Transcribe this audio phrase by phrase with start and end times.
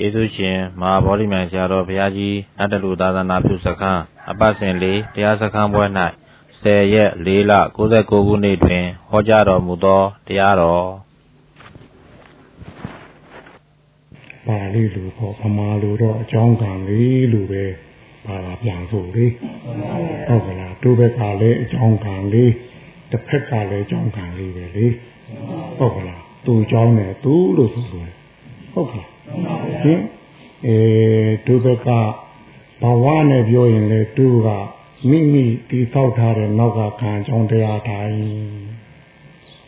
[0.00, 5.84] ယေရှုရှင်မဟာဗောဓိမံဆရာတော်ဘုရားကြီးနတ်တလူသာသနာပြုစခန်းအပတ်စဉ်လေးတရားစခန်းပွဲ၌
[6.54, 7.52] 10ရက်4လ
[7.86, 10.86] 69ခုနှစ်တွင်ဟောကြားတော်မူသောတရားတော်
[14.46, 17.64] ပါဠိလိုပေါ့ဗမာလိုတော့အကြောင်းကံလေးလိုပဲ
[18.26, 19.26] ပါလာပြန်ဖို့လေ
[20.28, 22.52] ဟုတ်ကလားတို့ဘက်ကလည်းအကြောင်းကံလေး
[23.10, 24.86] တစ်ဖက်ကလည်းအကြောင်းကံလေးပဲလေ
[25.78, 28.10] ဟုတ်ကလားသူအကြောင်းနဲ့သူလို့ဆိုတယ်
[28.74, 29.15] ဟုတ်ကလား
[29.82, 30.00] ဟင်
[30.66, 30.78] အဲ
[31.46, 31.88] တို့ဘက်က
[32.82, 34.48] ဘဝနဲ့ပြောရင်လေတို့က
[35.10, 38.16] မိမိတီးထောက်ထားတဲ့နောက်ကခံကြောင်းတရားတိုင်း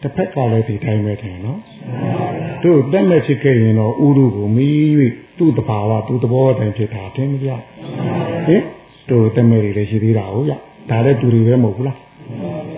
[0.02, 1.60] တစ်ဖက်ကလည်းဒီတိုင်းပဲတယ်နော်
[2.62, 4.76] တို့တက်မဲ့ဖြစ်ခဲ့ရင်တော့ဥရုကိုမီး၍
[5.38, 7.50] သူ့တဘာဝသူ့သဘောတိုင်းဖြစ်တာတင်မပြ
[8.46, 8.62] ဟင်
[9.10, 10.52] တို့တက်မဲ့တွေလည်းရှိသေးတာဟုတ်ရ
[10.90, 11.98] ဒါလည်းသူတွေပဲမဟုတ်ဘူးလား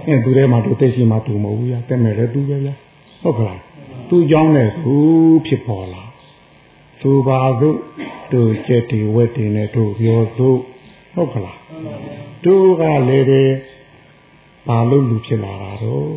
[0.07, 2.71] အဲသူထဲမှာတို့သိရှိမှသူမဟုတ်ဘူးရတက်မဲ့လည်းသူပဲဗျ
[3.23, 3.61] ဟုတ်ကလား
[4.09, 4.95] သူ့ကြောင်းနဲ့သူ
[5.47, 6.03] ဖြစ်ပေါ်လာ
[7.03, 7.79] သူပါတို့
[8.33, 10.59] တို့ကျက်တီဝက်တီနဲ့တို့ပြောတို့
[11.15, 11.59] ဟုတ်ကလား
[12.45, 13.51] တို့ကလည်းတဲ့
[14.69, 16.09] ဘာလို့လူဖြစ်လာတာတော့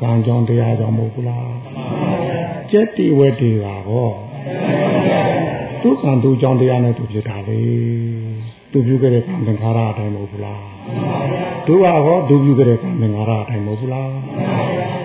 [0.00, 1.50] ကံကြောင့်တရားကြောင့်မဟုတ်ဘူးလား
[2.70, 4.08] ကျက်တီဝက်တီကဟော
[5.82, 7.60] သူကံသူကြောင့်တရားနဲ့သူဖြစ်တာလေ
[8.72, 10.64] သူပြုခဲ့တဲ့ကံသင်္ခါရအတိုင်းမဟုတ်ဘူးလား
[11.66, 14.10] တို့ကဟောသူပြုခဲ့တဲ့ကံသင်္ခါရအတိုင်းမဟုတ်ဘူးလား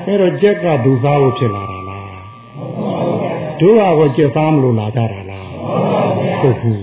[0.06, 1.66] အဲ့တော့ကျက်ကဒုစားဖို့ဖြစ်လာ
[3.62, 5.48] တာလားတို့ကဟောကျက်သားမလို့လာကြတာလား
[6.42, 6.82] ဟုတ်ဘူး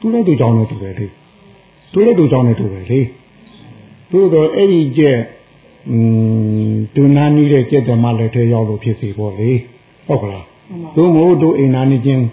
[0.00, 1.06] သူလည်းသူကြောင့်နဲ့တူတယ်လေ
[1.92, 3.00] သူလည်းသူကြောင့်နဲ့တူတယ်လေ
[4.10, 5.18] သို့တော့အဲ့ဒီကျက်
[5.90, 5.96] อื
[6.70, 9.50] มဒုနာနီးတဲ့ကျက်ဓမ္မလက်ထဲရောက်လို့ဖြစ်စီပေါ့လေ
[10.06, 10.44] ဟုတ်ကလား
[10.96, 12.24] သို့မဟုတ်တို့အိမ်နာနေချင်း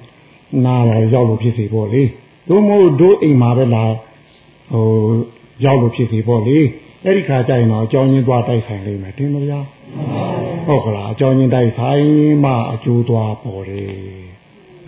[0.66, 2.03] နာလာရောက်လို့ဖြစ်စီပေါ့လေ
[2.49, 3.83] သို့မဟုတ်တို့အိမ်မှာပဲလာ
[4.73, 4.85] ဟို
[5.66, 6.57] ရောက်လို့ဖြစ်စီပေါ့လေ
[7.03, 9.66] အဲ့ဒီခါကျရင်တော့အကြောင်းရင်းသွားတိုက်ဆိုင်လိမ့်မယ်တင်မလား
[10.67, 12.06] ဟုတ်ကလားအကြောင်းရင်းတိုက်ဆိုင်
[12.44, 13.94] မှအကျိုးသွားပေါ်တယ်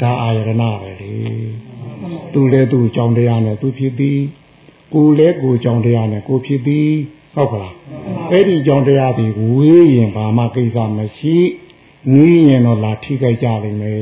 [0.02, 1.14] ဒါအာရဏပဲလေ
[2.34, 4.22] သူလဲသူအကြောင်းတရားနဲ့သူဖြစ်ပြီး
[4.94, 6.92] ကိုလဲကိုအကြောင်းတရားနဲ့ကိုဖြစ်ပြီး
[7.35, 7.75] ဟုတ်ကလား
[8.31, 11.38] အဲ့ဒီအကြောင်းတရားဒီဝေးရင်ဘာမှကိစ္စမရှိ
[12.14, 14.00] နီးရင်တော့လာထိခိုက်ကြလိမ့်မယ်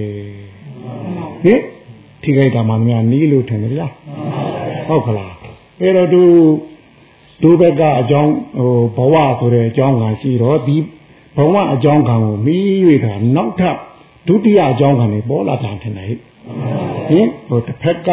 [1.44, 1.62] ဟင်
[2.24, 3.88] ထိခိုက်တာမှများနီးလို့ထင်တယ်ဗျာ
[4.88, 5.34] ဟုတ်ကလား
[5.82, 6.22] အဲ့တော့သူ
[7.42, 8.34] ဒုဘက်ကအကြောင်း
[8.96, 10.78] ဟိုဘဝဆိုတဲ့အကြောင်းကရှိတော့ဒီ
[11.38, 12.66] ဘဝအကြောင်းကံကိုမီး၍
[13.06, 13.78] တာနောက်ထပ်
[14.28, 16.08] ဒုတိယအကြောင်းကံတွေပေါ်လာတာထင်တယ်
[17.10, 18.10] ဟင်ဟိုတစ်ဖက်က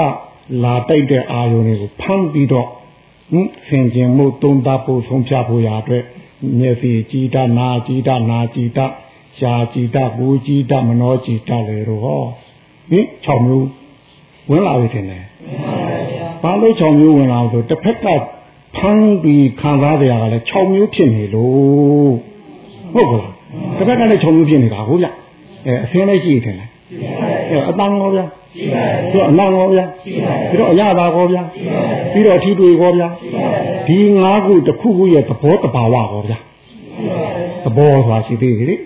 [0.64, 2.68] လာတိုက်တဲ့အာယုန်တွေကိုဖမ်းပြီးတော့
[3.30, 6.04] ဟင်ဆင်ကျင်မှုသုံးသပ်ဖို့ဆုံးဖြတ်ဖို့ရာအတွက်
[6.58, 8.86] မျက်စိကြည်တာနာကြည်တာနာကြည်တာ
[9.38, 12.22] ရှားကြည်တာကိုကြည်တာမနောကြည်တာလေတော့ဟော
[12.90, 13.68] ဟင်6မျိုး
[14.50, 15.24] ဝင်လာပြီထင်တယ်
[16.42, 18.06] ဘာလို့6မျိုးဝင်လာလို့ဆိုတစ်ဖက်က
[18.76, 22.29] ဖမ်းပြီးခံစားကြရတာလည်း6မျိုးဖြစ်နေလို့
[22.94, 23.32] ဟုတ်ကလား
[23.76, 25.08] တစ်ဖက်ကလည်း6မျိုးဖြစ်နေတာဟုတ်ဗျ
[25.66, 26.66] အဲအစင်းလေးရှိတယ်လေ
[27.50, 28.20] အဲအတန်းရောဗျ
[28.54, 31.38] ရှိပါတယ်ပြီးတော့အနံ့ရောဗျရှိပါတယ်ပြီးတော့အရသာရောဗျ
[32.12, 33.04] ပြီးတော့အထီးတွေရောဗျ
[33.86, 36.34] ဒီငါးခုတစ်ခုခုရဲ့သဘောတဘာဝရောဗျ
[37.64, 38.76] သဘောဆိုတာရှိသေးတယ်လေ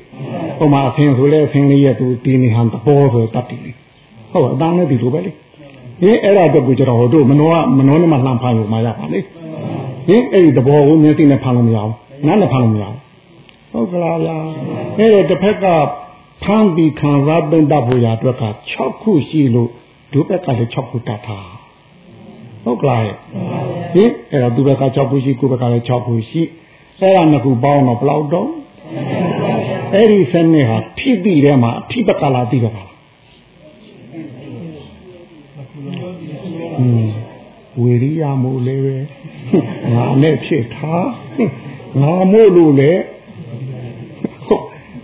[0.59, 3.73] ဟိုမှာအဖင်ဆိုလဲအဖင်လေးရဲ့သူဒီနေဟန်သဘောဆိုတတ်တယ်လေ
[4.33, 5.31] ဟုတ်အတန်းနဲ့ဒီလိုပဲလေ
[6.01, 9.21] ဟင်အဲ့ဒါတော့ကိုကျွန်တော်တို့မနောကမနောနဲ့မှလှမ်းဖမ်းလို့မရပါလေ
[10.07, 11.95] ဟင်အဲ့ဒီသဘောကိုမျက်စိနဲ့ဖမ်းလို့မရဘူး
[12.27, 13.04] နားနဲ့ဖမ်းလို့မရဘူး
[13.75, 14.37] ဟုတ်ကလားဗျာ
[14.99, 15.67] အဲ့တော့တစ်ဖက်က
[16.43, 19.71] ဖမ်းပြီးခံစားသိမ့်တတ်ဖို့ရအတွက်က6ခုရှိလို့
[20.13, 21.39] ဒုဘက်ကလည်း6ခုတတ်တာ
[22.65, 23.17] ဟုတ်ကလားဟင်
[24.33, 26.43] အဲ့တော့သူဘက်က6ခုရှိကိုဘက်ကလည်း6ခုရှိ
[27.01, 28.51] အဲ့ဒါနှစ်ခုပေါင်းတော့ဘယ်လောက်တော့
[29.95, 32.85] အဲ့ဒီစနစ်ဟာထိတိထဲမှာအထိပကလာတိပကလာ
[36.81, 37.07] อืม
[37.81, 38.97] ဝေရိယမို့လည်းပဲ
[39.95, 41.07] ငါနဲ့ဖြစ်ထား
[42.01, 42.93] ငါမို့လို့လေ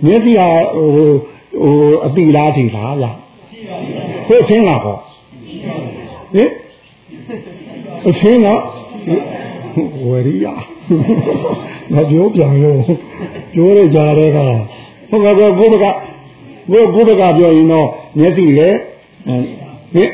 [0.06, 1.74] မျက်စိဟာဟိုဟို
[2.06, 3.06] အတိလားထီလားဗျ
[4.26, 4.96] ဟုတ်သင်းလားဟော
[6.34, 6.50] ဟင်
[8.08, 8.48] အသင်းက
[10.08, 10.46] ဝရိယ
[11.92, 12.80] မပြောပြန်လို့
[13.54, 14.38] ပြောရကြတဲ့က
[15.10, 15.86] ဟုတ်ကဲ့ကိုဘက
[16.72, 17.88] ကိုကိုဘကပြောရင်တော့
[18.18, 18.68] မျက်စိလေ
[19.94, 20.10] ဟင်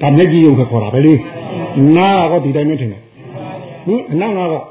[0.00, 1.14] ဒါမျက်ကြည့်ရုပ်ပဲခေါ်တာပဲလေ
[1.96, 3.02] နားကတော့ဒီတိုင်းနဲ့ထင်တယ်
[3.86, 4.64] ဟင်အနောက်နာတော့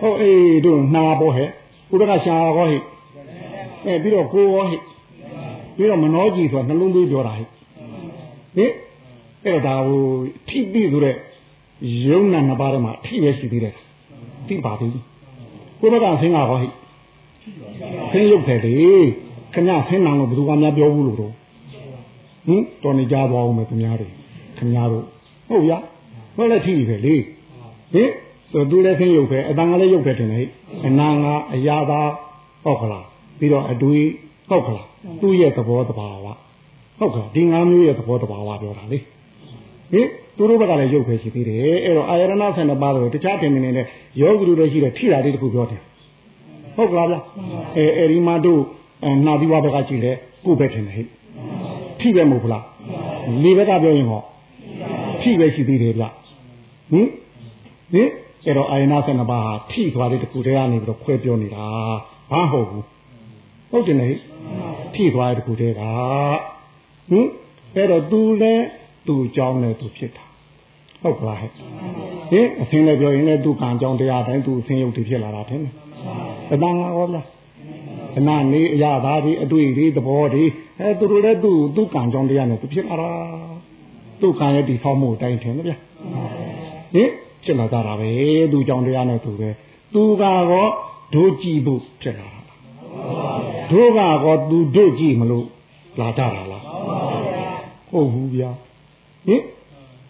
[0.00, 1.48] ဟုတ်အေးတို့နာပေါ်ဟဲ့
[1.88, 2.80] ကိုဘကရှာဟောဟဲ့
[3.86, 4.80] အဲပြီးတော့ကိုရောဟဲ့
[5.76, 7.48] ပြီးတော့မနောကြည်ဆိုတာနှလုံးသွေးပြောတာဟဲ့
[8.56, 8.72] ဟင်
[9.44, 10.02] အဲ့တော့ဒါဟို
[10.48, 11.16] ထိတိဆိုတဲ့
[12.08, 13.74] ယုံနာနှစ်ပါးထဲမှာထိပဲရှိသေးတယ်
[14.48, 15.04] သိပါသေးဘူး
[15.80, 16.70] ကိုဘကဆင်းတာဟောဟဲ့
[18.10, 18.74] ဆင်းရုပ်တယ်လေ
[19.52, 21.32] ခင်ဗျဆင်းနာလို့ဘယ်သူကများပြောဘူးလို့တော့
[22.46, 24.12] ဟင်တော်နေကြသွားအောင်မယ်ခင်ဗျားတို့
[24.58, 25.04] ခင်ဗျားတို့
[25.48, 25.72] ဟုတ်ရ
[26.36, 27.14] ဟုတ်လဲထိပဲလေ
[27.92, 28.10] ဟင်
[28.50, 30.40] ဆိုသူလည်းဆင်းရုပ်ပဲအတန်ကလည်းရုပ်ပဲတင်လေ
[30.86, 32.00] အနာငါအရာသာ
[32.64, 34.06] ဟုတ်ခလား ပြီးတော့အတွေး
[34.48, 34.86] ဟုတ်ခလား
[35.22, 36.26] သူ့ရဲ့သဘောတဘာဝ
[36.98, 38.98] ဟုတ်ကဲ့ဒီငါးမျိုးရဲ့သဘောတဘာဝပြောတာလေ
[39.92, 43.86] ဟင်သူတို့ဘက်ကလည်းရုပ်ပဲရှိသေးတယ်အဲ့တော့အာယရဏ12ပါးတော့တခြားတင်နေနဲ့
[44.20, 45.80] ယောဂီတို့လည်းရှိတယ်ထိတာလေးတခုပြောတယ်
[46.76, 47.16] ဟုတ်ကလားဗျ
[47.76, 48.60] အဲအဲ့ဒီမှာတို့
[49.26, 50.12] နာသီဝဘက်ကကြည့်လဲ
[50.44, 51.06] ကိုယ်ပဲထင်တယ်ဟဲ့
[52.00, 52.64] ထိပဲမဟုတ်လား
[53.42, 54.22] လေဘက်ကပြောရင်ဟော
[55.22, 56.04] ထိပဲရှိသေးတယ်ဗျ
[56.92, 57.08] ဟင်
[57.92, 58.08] ဟင်
[58.46, 61.64] အဲ့တော့အာယနာ12ပါးဟာထိသွားတဲ့တခုတည်းကနေပြီးတော့ခွဲပြောနေတာ
[62.30, 62.84] ဘာဟုတ်ဘူး
[63.72, 64.10] ဟုတ်တယ်လေ
[64.94, 65.82] ထိသွားတဲ့တခုတည်းက
[67.10, 67.26] ဟင်
[67.74, 68.64] အဲ့တော့သူလည်း
[69.06, 70.24] သူ့အကြောင်းနဲ့သူဖြစ်တာ
[71.02, 71.50] ဟုတ်ကလားဟဲ့
[72.30, 75.74] ဟင်အသင်လည်းပြောရင်လည်းသူ့ကံကြောင်းတရားတိုင်းသူ့အသင်ရုပ်တည်ဖြစ်လာတာထင်တယ်
[76.52, 77.26] အတန်ငါဟောလား
[78.14, 80.44] ခဏနေအရာသားဒီအတွေ့ဒီသဘောဒီ
[80.80, 83.10] အဲသူတို့လည်းသူ့သူ့ကံကြောင်းတရားနဲ့သူဖြစ်လာတာ
[84.20, 85.72] သူ့ကံရဲ့ဒီဖောက်မှုအတိုင်းထင်တယ်ဗျ
[86.94, 87.10] ဟင်
[87.44, 88.08] ဖြစ်လာကြတာပဲ
[88.52, 89.48] သူ့ကြောင့်တရားနဲ့သူပဲ
[89.94, 90.70] သူကတော့
[91.14, 92.41] ဒုကြည့်ဖို့ဖြစ်လာတာ
[93.70, 95.46] ဒုကတော့သူဒုကြည့်မလို့
[96.00, 96.62] လာကြတာလား
[97.90, 98.50] ဟုတ်ဘူးဗျာ
[99.26, 99.42] ဟင်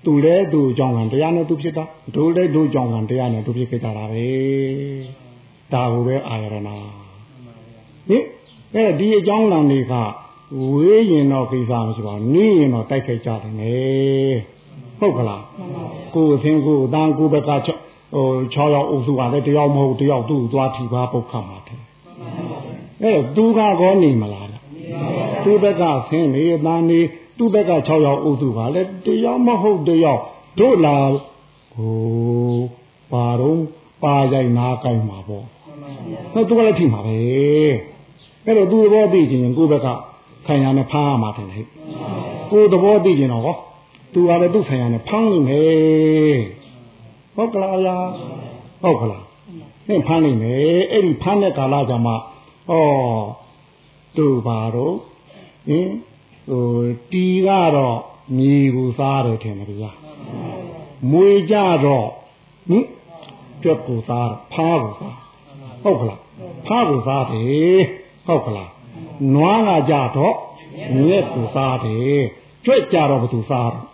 [0.04, 1.84] သူလည်းသူအကြောင်းကတရားနဲ့သူဖြစ်တာ
[2.14, 4.26] ဒုလည်းဒုအကြောင်းကတရားနဲ့သူဖြစ်ခဲ့ကြတာပဲ
[5.72, 6.56] ဒါကိုပဲအာရဏဟ
[8.16, 8.24] င်
[8.74, 9.94] အဲဒီအကြောင်းလံတွေက
[10.70, 13.76] ဝေးရင်တော့ကိစ္စမရှိပါဘူးနေရင်တော့တိုက်ခိုက်ကြတယ်နေ
[14.98, 15.44] ဟုတ်ကလား
[16.14, 21.81] ကိုယ်အသင်ကိုယ်အတန်းကိုယ်ဘက်ကဟို6ယောက်အုပ်စုကလည်းတယောက်မဟုတ်တယောက်သူ့သွားထီပါပုတ်ခတ်မှာတယ်
[23.02, 24.52] အဲသူကကောနေမလား
[25.44, 27.00] သူ့ဘက်ကဆင်းနေအတန်းနေ
[27.38, 30.22] သူ့ဘက်က6ယောက်အုပ်စုကလည်းတယောက်မဟုတ်တယောက်
[30.58, 30.96] တို့လာ
[31.74, 32.58] ဟို
[33.12, 33.60] ပါတော့
[34.02, 35.44] ပါရိုက်နားကိုင်းမှာပေါ့
[36.32, 37.16] ဟုတ်သူကလည်းထိမှာပဲ
[38.44, 39.88] အဲ့တော့သူ့ဘောသိခြင်းကိုယ့်ဘက်က
[40.46, 41.66] ခံရနဲ့ဖားရမှာတယ်ဟဲ့
[42.50, 43.56] ကိုယ်သဘောသိခြင်းတော့ဟော
[44.14, 46.40] သူကလည်းသူ့ခံရနဲ့ဖမ်းနေမယ်
[47.36, 47.96] ဟုတ်ကလားဗျာ
[48.82, 49.24] ဟုတ်ကလား
[49.86, 50.58] ဟင်ဖမ်းနေမယ်
[50.92, 52.14] အဲ့ဒီဖမ်းတဲ့ကာလကြမှာ
[52.68, 52.72] ဩ
[54.16, 54.96] သူပါတော့
[55.68, 55.90] ဟင်
[56.50, 57.98] ဟိုတီကတော့
[58.36, 59.92] မြေကိုစားတယ်ထင်တယ်ဗျာ
[61.10, 61.54] မွေကြ
[61.84, 62.08] တော့
[62.68, 62.86] ဟင်
[63.62, 65.18] ကြွက်ကိုစားဖားကိုစား
[65.82, 66.20] ဟုတ်ကလား
[66.66, 67.82] ဖားကိုစားတယ်
[68.26, 68.70] ဟုတ်ကလား
[69.34, 70.36] နွားကကြတော့
[70.96, 72.20] မြက်ကိုစားတယ်
[72.64, 73.86] ကြွက်ကြတော့ဘသူစားတော့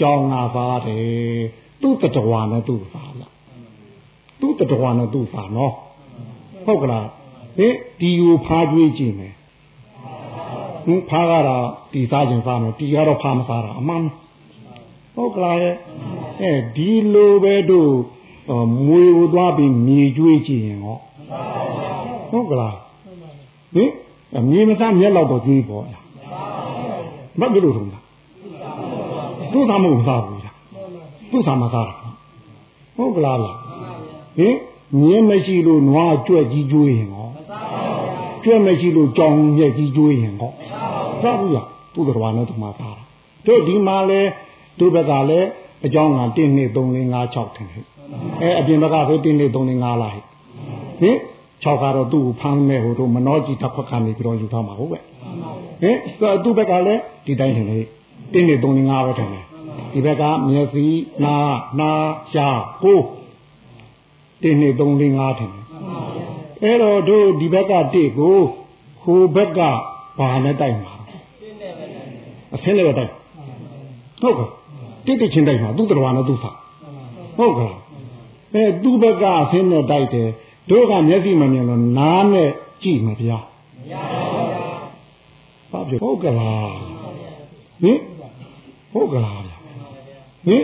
[0.00, 1.40] ကြောင်ငါစားတယ်
[1.82, 3.32] သူ့တတဝါနဲ့သူ့စားလား
[4.40, 5.74] သူ့တတဝါနဲ့သူ့စားနော်
[6.66, 7.06] ဟုတ်ကလား
[7.58, 9.34] ဟင်ဒီကိုဖားကြွေးကြည့်မယ်
[10.84, 14.02] ဟင်ဖားကတော့ဒီစားခြင်းစားမယ်ဒီကတော့ဖားမစားတာအမှန်
[15.14, 15.74] ဟုတ်ကလားရဲ့
[16.42, 17.92] အဲဒီလိုပဲတို့
[18.86, 20.98] မွေကိုသွားပြီးမြေကျွေးကြည့်ရင်ဟော
[22.30, 22.76] ဟုတ်ကလား
[23.74, 23.90] ဟင်
[24.50, 26.02] မြေမစားမျက်လောက်တော့ကျွေးပေါ်လား
[27.40, 28.04] မဖြစ်လို့ထုံးလား
[29.52, 30.54] သူ့သားမဟုတ်စားဘူးလား
[31.30, 31.94] သူ့သားမစားတာ
[32.96, 33.56] ဟုတ်ကလားလား
[34.38, 34.56] ဟင်
[35.00, 37.08] မြင်းမရှိလို့နွားကြွက်ကြီးကျွေးရင်
[38.38, 40.50] ဟောကြွက်မရှိလို့ကြောင်မြက်ကြီးကျွေးရင်ဟော
[41.22, 43.02] စားဘူးလားသူ့တော်နဲ့သူမစားတာ
[43.46, 44.20] တို့ဒီမှာလဲ
[44.78, 45.48] သူ့ဘက်ကလည်း
[45.86, 46.38] အကြောင်းက1 2
[46.76, 47.84] 3 4 5 6ထင်တယ်
[48.40, 51.16] အဲအပြင်ဘက်ကပဲ1 2 3 4 5လားဟင်
[51.64, 54.98] 6ကတော့သူ့ကိုဖမ်းမဲ့ဟိုတို့မနှောကြီးတစ်ခွက်ကနေပြီးတော့ယူထားမှာဟုတ်ပဲ
[55.82, 55.96] ဟင်
[56.44, 57.84] သူ့ဘက်ကလည်းဒီတိုင်းထင်တယ်
[58.34, 59.44] 1 2 3 4 5ပဲထင်တယ်
[59.92, 60.86] ဒီဘက်ကမျက်စိ
[61.24, 61.34] နာ
[61.80, 61.90] နာ
[62.32, 62.48] ရှာ
[62.82, 63.00] ကို
[64.42, 65.57] 1 2 3 4 5ထင်တယ်
[66.62, 68.36] အဲ့တော့တို့ဒီဘက်ကတိကို
[69.02, 69.60] ဟိုဘက်က
[70.18, 70.92] ဘာနဲ့တိုက်မှာ
[72.54, 73.12] အဆင်းလည်းပဲတိုက်
[74.22, 74.48] ဟုတ်ကဲ့
[75.06, 76.50] တိတိချင်းတိုက်မှာသူ့တော်နဲ့သူ့စာ
[77.38, 77.72] ဟုတ်ကဲ့
[78.54, 80.28] အဲသူ့ဘက်ကအဆင်းနဲ့တိုက်တယ်
[80.70, 82.50] တို့ကမျက်စိမမြင်လို့နားနဲ့
[82.82, 83.94] ကြည့်မှာဗျာမရ
[85.70, 86.70] ပါဘူးဟုတ်ကလား
[87.82, 87.98] ဟင်
[88.92, 89.56] ဟုတ်ကလားဗျာ
[90.46, 90.62] ဟင်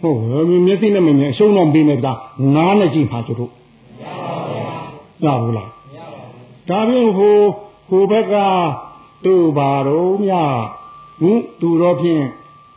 [0.00, 0.18] ဟုတ်
[0.66, 2.12] မျက်စိနဲ့မမြင်အရှုံးတော့ပြီးနေဗျာ
[2.54, 3.52] နားနဲ့ကြည့်မှာတို့
[5.24, 5.70] ရဘူးလား
[6.68, 7.36] ဒါပြင်ဟို
[7.88, 8.34] ဟိုဘက်က
[9.24, 10.32] တို့ပါတော့မြ
[11.20, 12.24] ဟင်သူတော့ဖြင့်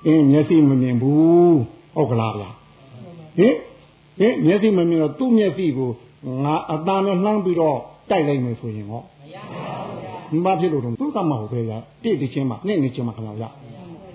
[0.06, 1.58] အင်းမျက်စိမမြင်ဘူး
[1.96, 2.50] ဟုတ်ကလားဗျာ
[3.38, 3.56] ဟင်
[4.20, 5.90] ဟင်မျက်စိမမြင်တော့သူ့မျက်စိကို
[6.44, 7.78] ငါအตาနဲ့နှမ်းပြီးတော့
[8.10, 10.14] တိုက်လိုက်မယ်ဆိုရင်ဟောမရပါဘူးဗျာ
[10.46, 13.50] မဖြစ်လို့တော့သူကမဟုတ်ပဲဗျာတိတ်တချင်းမှနဲ့နေချင်းမှခဏဗျာ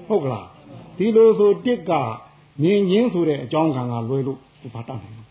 [0.08, 0.46] ဟုတ်ကလား
[0.98, 1.92] ဒီလိုဆိုတစ်က
[2.62, 5.22] မြင်ချင်းဆိုတဲ့အကြောင်းကံကလွဲလို့သူဘာတတ်နိုင်လဲ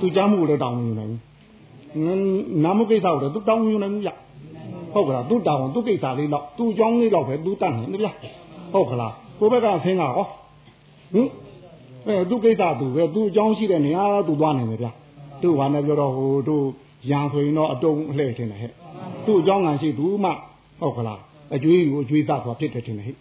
[0.00, 1.20] သူကြားမှုလည်းတောင်းနေနိုင်ဘူး
[2.64, 4.10] နာမကိစ္စကိုလည်းသူတောင်းနေနိုင်ဘူးဗျ
[4.94, 8.08] ဟုတ်ကလားသူတောင်းသူကိစ္စလေးတော့သူအကြောင်းလေးတော့ပဲသူတတ်နိုင်တယ်ဗျ
[8.72, 10.26] ဟုတ်ကလားကိုဘက်ကဆင်းကဟော
[11.14, 11.28] ဟင်
[12.06, 14.88] အဲသူကိစ္စသူပဲသူအကြောင်းရှိတဲ့နေရာသူသွားနိုင်တယ်ဗျ
[15.42, 16.64] သူ့ဘာနဲ့ပြောတော့ဟိုတို့
[17.10, 18.72] ရံဆိုရင်တော့အတုံးအလှည့်ထင်တယ်ဟဲ့
[19.26, 20.30] သူ့အကြောင်းငံရှိသူမှ
[20.80, 21.20] ဟုတ်ကလား
[21.54, 23.16] အကျွေးကိုအကျွေးသဆိုတာဖြစ်တယ်ထင်တယ်ဟဲ့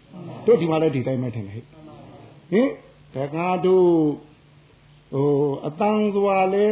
[0.45, 1.65] တို့ဒီမှာလည်းဒီတိုင်းပဲထင်တယ်ဟဲ့
[2.51, 2.69] ဟင်
[3.13, 3.87] တကားတို့
[5.13, 5.27] ဟို
[5.67, 6.71] အတန်းစွာလဲအ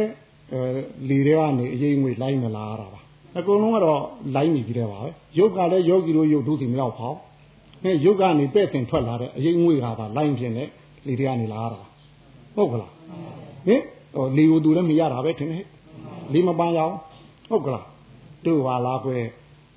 [1.08, 3.00] လီတွေကနေအရေးငွေလိုင်းမလာတာပါ
[3.38, 4.00] အကုန်လုံးကတော့
[4.34, 7.18] လိုင်းနေကြတယ်ပါပဲရုပ်ကလည်းယောဂီတို့ရုပ်တို့စီမရောက်ပါဘူး
[7.82, 10.64] ဟဲ့ရုပ်ကနေပဲ့တင်ထွက်လာတဲ့အရင်ငွေကပါလိုင်းဖြစ်နေ
[11.06, 11.80] လေတွေကနေလာတာ
[12.56, 12.92] ဟုတ်ကလား
[13.66, 13.80] ဟင်
[14.14, 15.64] ဟိုလေကိုသူလည်းမရတာပဲထင်တယ်
[16.32, 16.94] လေမပန်းရအောင်
[17.48, 17.86] ဟုတ်ကလား
[18.44, 19.24] တို့ဟာလားကွယ်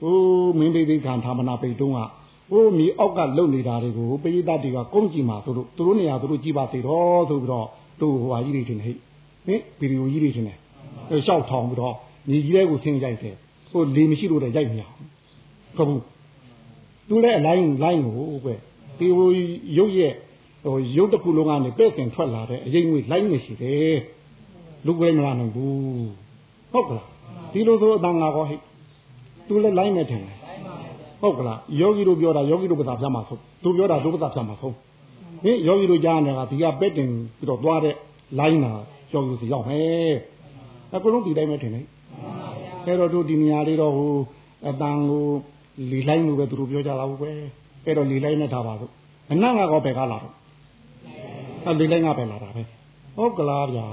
[0.02, 0.16] ဟို
[0.60, 2.00] မင်းပိသိခံသာမနာပိတ်တုံးက
[2.52, 7.68] ဟိုမြေအောက်ကလုံနေတာတွေကိုပိဋကတွေကကုန်းကြည့်မှာသူတို့သူတို့နေရာသူတို့ကြည့်ပါသေးတော့ဆိုပြီးတော့
[8.02, 8.98] တို့ဟိုဟာကြီးတွေထင်တယ်
[9.46, 10.58] ဟင်ဗီဒီယိုကြီးတွေထင်တယ်
[11.10, 11.96] အဲလျှောက်ထောင်ပြီးတော့
[12.30, 13.36] မြေကြီးတဲ့ကိုဆင်းရိုက်တယ်
[13.72, 15.08] ဟိုလေမရှိလို့လည်းရိုက်မရဘူး
[15.78, 16.02] ဟုတ်ဘူး
[17.08, 18.50] သူလည်းအလိုင်းလိုင်းကိုကွ
[18.98, 19.30] ဒီဟို
[19.78, 20.14] ရုပ်ရဲ့
[20.64, 23.98] ဟိုရုပ်တစ်ခုလုံးကနေပဲ့တင်ထွက်လာတဲ့အရင်ငွေလိုင်းမရှိတယ်
[24.86, 26.10] လူကွဲမလာနိုင်ဘူး
[26.74, 27.08] ဟုတ်ကလား
[27.52, 28.56] ဒီလိုဆိုအတန်ငါကောဟိ
[29.48, 30.24] သူလည်းလိုင်းနေတယ်
[31.22, 34.76] ဟုတ်ကလားယောဂီတို့ပြောတာယောဂီတို့ပသာပြမှာဆုံးသူပြောတာဒုပသာပြမှာဆုံး
[35.44, 37.96] ဟင်ယောဂီတို့ကြားနေတာဒီကပဲ့တင်ပြီးတော့သွားတဲ့
[38.40, 38.72] လိုင်းတာ
[39.14, 40.16] ယောဂီတို့စီရောက်မယ်
[40.94, 41.86] အကုန်လုံးဒီတိုင်းပဲထင်တယ်
[42.86, 44.14] အဲ့တော့တို့ဒီနေရာလေးတော့ဟို
[44.68, 45.26] အတန်ကို
[45.92, 47.32] လီလိုက်လို့ပဲသူတို့ပြောကြတာဘူးပဲ
[47.86, 48.92] အဲ့တော့လီလိုက်နဲ့ထားပါတော့
[49.32, 50.34] အနတ်ငါကောပဲကားလာတော့
[51.70, 52.64] အလီလိုက်ငါပဲလာတာပဲ
[53.18, 53.88] ဟုတ်ကလားဗျာ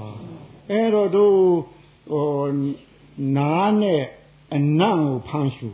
[0.69, 1.35] အဲ့တော့တို့
[2.11, 2.27] ဟို
[3.37, 4.01] နားနဲ့
[4.55, 5.69] အနတ်ကိုဖမ်းရှူ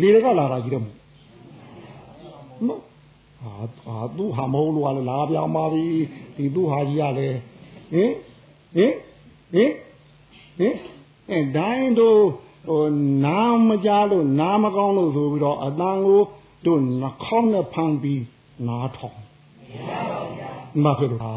[0.00, 2.82] လီတွေကလာတာကြီးတော့မဟုတ်
[3.40, 5.84] ဟာဟာသူဟာမဟုတ်လို့ကလည်းလာပြောင်းပါပြီ
[6.36, 7.38] ဒီသူဟာကြီးကလည်း
[7.92, 8.10] ဟင်
[8.76, 8.92] ဟင်
[9.52, 9.72] ဟင်
[10.58, 10.74] ဟင်
[11.30, 12.20] အဲဒိုင်းတို့
[12.68, 12.84] ဟို
[13.24, 16.20] နားမကြလို့နားမကောင်းလို့ဆိုပြီးတော့အတန်ကို
[16.66, 18.24] တို့နှာခေါင်းနဲ့ဖမ်းပြီး
[18.66, 19.18] နားထောင်
[20.84, 21.34] မဖြစ်လို့ဟာ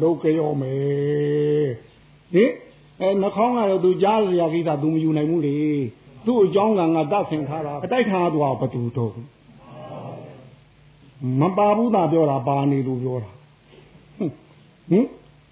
[0.00, 1.68] လုံးကြောမယ်
[2.34, 2.50] ဟင်
[3.00, 5.58] အဲနှာခေါင်းကတော့သူကြားစရာကိစ္စသူမယူနိုင်ဘူးလေ
[6.26, 9.12] သူ့အကြောင်းကငါတတ်ဆင်ထားတာအတိုက်ထားသွားဘသူတော့
[11.40, 13.30] မပါဘူးသာပြောတာပါနေလို့ပြောတာ
[14.90, 15.06] ဟင်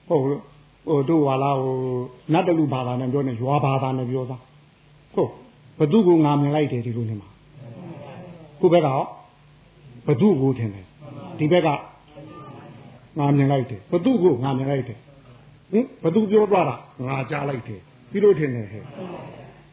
[0.09, 0.52] ဟုတ်လို့
[0.89, 1.77] ဟိုတို့ဟာလားဟို
[2.33, 4.37] နတ်တလူဘာသာနဲ့ပြောနေရွာဘာသာနဲ့ပြောတာ
[5.15, 5.31] ဟုတ်
[5.79, 7.29] ဘသူကငါမြင်လိုက်တယ်ဒီလိုနေမှာ
[8.61, 9.05] ကိုဘက်ကဟော
[10.07, 10.87] ဘသူကိုထင်တယ်
[11.39, 11.69] ဒီဘက်က
[13.19, 14.99] ငါမြင်လိုက်တယ်ဘသူကိုငါမြင်လိုက်တယ်
[15.73, 18.85] ဟင်ဘသူပြောသွားတာငါကြားလိုက်တယ်ပြီးလို့ထင်တယ်ဟဲ့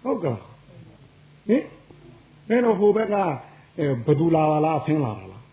[0.04, 1.64] ဟုတ်ကဲ့ဟင်
[2.50, 3.16] အဲ့တော့ဟိုဘက်က
[4.08, 5.44] ဘသူလာလားဆင်းလာတာလား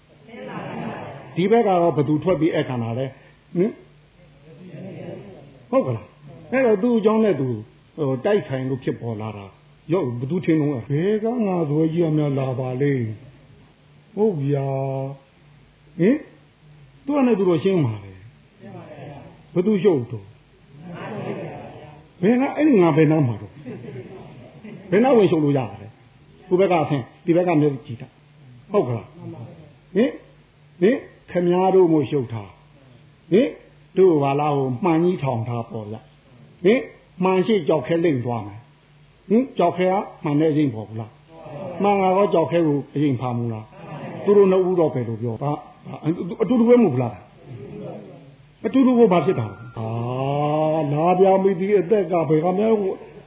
[1.37, 3.07] ဒီဘက်ကတော့ဘသူထွက်ပြီးအခါနာလဲ
[3.57, 3.71] ဟင်
[5.71, 6.07] ဟုတ်ကလား
[6.53, 7.49] အဲ့တော့သူ့အကြောင်းနဲ့သူ
[7.97, 9.47] ဟိုတိုက်ဆိုင်လို့ဖြစ်ပေါ်လာတာ
[9.93, 12.93] ရော့ဘသူထင်လုံးဘယ်ကငါဇွဲကြီးအများလာပါလေ
[14.15, 14.69] ဟုတ်ဗျာ
[15.99, 16.17] ဟင်
[17.05, 18.13] သူကလည်းသူတို့ရှင်းပါလေ
[19.55, 20.27] ဘသူရှုပ်တော့
[22.23, 23.53] ဘယ်ကအဲ့ဒီငါဘယ်နောက်မှာတော့
[24.91, 25.89] ဘယ်နောက်ဝင်ရှုပ်လို့ရပါလဲ
[26.49, 28.09] ကိုဘက်ကအဆင်းဒီဘက်ကမျိုးကြည့်တာ
[28.73, 29.07] ဟုတ်ကလား
[29.95, 30.11] ဟင်
[30.81, 30.97] ဟင်
[31.31, 32.51] ခမားတို့မို့ရှုပ်ထား
[33.33, 33.49] ဟင်
[33.99, 35.95] တို့ဘာလားဟိုမှန်ကြီးထောင်ထားပေါ်ရ
[36.65, 36.81] ဟင်
[37.25, 38.61] မှန်ရှိကြောက်ခဲလိမ့်သွားမယ်
[39.29, 41.13] ဟင်ကြောက်ခဲကမှန်တဲ့အရင်ပေါ်ဘူးလား
[41.83, 43.67] မှန်ကတော့ကြောက်ခဲကိုအရင်ဖာမူလား
[44.25, 45.51] သူတို့နှုတ်ဦးတော့ပဲလို့ပြောတာ
[46.43, 47.15] အတူတူပဲမဟုတ်လား
[48.67, 49.47] အတူတူကိုဘာဖြစ်တာ
[49.79, 49.89] အာ
[50.93, 52.67] နာပြမိဒီအသက်ကဘယ်ကမဲ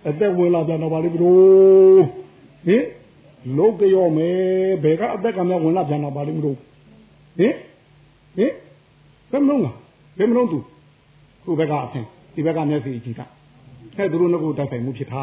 [0.10, 2.02] အသက်ဝင်လာပြန်တော့ပါလိမ့်ဘလို့
[2.68, 2.84] ဟင်
[3.58, 4.38] လောကရောမယ်
[4.84, 6.58] ဘယ်ကအသက်ကမဲဝင်လာပြန်တော့ပါလိမ့်ဘလို့
[7.40, 7.54] ဟင်
[8.38, 8.52] ဟင်
[9.32, 9.76] ဘယ်မလုံးလား
[10.20, 10.60] ဘယ်မလုံးသူ
[11.44, 13.26] ခုဘက်ကအဖင်ဒီဘက်ကမျက်စိကြည့်တာ
[13.98, 15.22] ဟဲ့သူတို့ကတိုက်ဆိုင်မှုဖြစ်တာ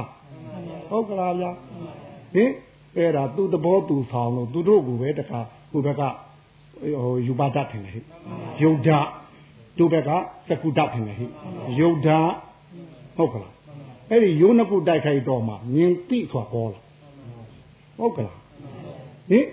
[0.88, 1.50] ဟုတ်ကလားဗျာ
[2.34, 2.50] ဟင်
[2.96, 5.38] အဲ့ဒါသူ့သဘောသူဆောင်လို့သူတို့ကပဲတခါ
[5.70, 6.02] ခုဘက်က
[7.00, 8.04] ဟိုယူပါဒတ်ထင်တယ်ဟဲ့
[8.62, 8.88] ယုတ်ဓ
[9.78, 10.10] တို့ဘက်က
[10.48, 11.30] သကုဒတ်ထင်တယ်ဟဲ့
[11.80, 12.08] ယုတ်ဓ
[13.16, 13.52] ဟုတ်ကလား
[14.10, 16.80] အဲ့ဒီယုံနှစ်ခုတိုက်ခိုက်တော့မှမြင်တိဆိုတာပေါ်လာ
[17.98, 18.38] ဟုတ်ကလား
[19.30, 19.46] ဟင်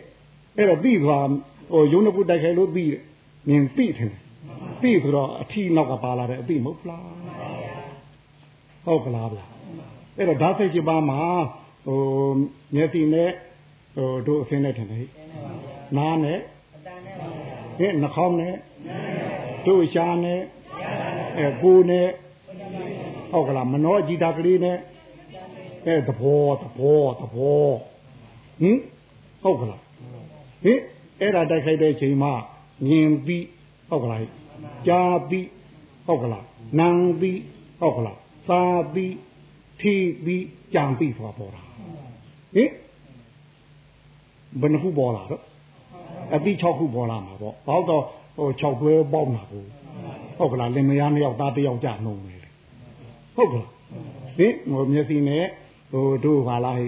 [0.57, 1.19] အဲ့တော့တိဆိုတာ
[1.71, 2.89] ဟိုယုံနှစ်ခုတိုက်ခိုက်လို့ပြီး
[3.47, 4.22] မြင်တိထင်တယ်
[4.83, 7.05] တိဆိုတော့အထီနောက်ကပါလာတဲ့အတိမဟုတ်လား
[8.85, 9.45] ဟုတ်ကလားဗျာ
[10.17, 11.21] အဲ့တော့ဓာတ်စိတ်ကြီးပါမှာ
[11.85, 11.99] ဟို
[12.75, 13.29] မျက်စိနဲ့
[13.95, 15.07] ဟိုတို့အဖင်းနဲ့ထင်တယ်
[15.97, 16.39] နားနဲ့
[17.77, 18.55] ဟဲ့နှာခေါင်းနဲ့
[19.65, 20.41] တို့ရှားနဲ့
[21.37, 22.07] အဲကိုယ်နဲ့
[23.31, 24.77] ဟုတ်ကလားမနှောကြည်တာကလေးနဲ့
[25.85, 27.67] အဲသဘောသဘောသဘော
[28.61, 28.77] ဟင်
[29.43, 29.81] ဟုတ်ကလား
[30.63, 30.79] ဟင်
[31.21, 32.33] အဲ့ဒါတိုက်ခိုက်တဲ့ချိန်မှာ
[32.87, 33.45] မြင်ပြီး
[33.89, 34.42] ဟုတ်ကလား
[34.87, 35.47] ကြားပြီး
[36.07, 36.45] ဟုတ်ကလား
[36.79, 37.39] နားပြီး
[37.81, 38.17] ဟုတ်ကလား
[38.49, 38.61] သာ
[38.93, 39.15] ပြီး
[39.79, 39.93] ထီ
[40.25, 41.61] ပြီးကြံပြီးဆိုတာပေါ်တာ
[42.55, 42.69] ဟင်
[44.61, 45.43] ဘယ်နှခုပေါ်လာတော့
[46.35, 48.03] အတိ6ခုပေါ်လာမှာပေါ့ဟောတော့
[48.35, 49.69] ဟို6တွဲပေါက်မှာဘူး
[50.37, 52.51] ဟုတ်ကလားလင်မယားနှစ်ယောက်သားတစ်ယောက်ကြာနှုံနေတယ်
[53.35, 53.69] ဟုတ်ကလား
[54.37, 55.45] ဟင်ဟိုမျက်စိနဲ့
[55.91, 56.87] ဟိုတို့ပါလားဟိ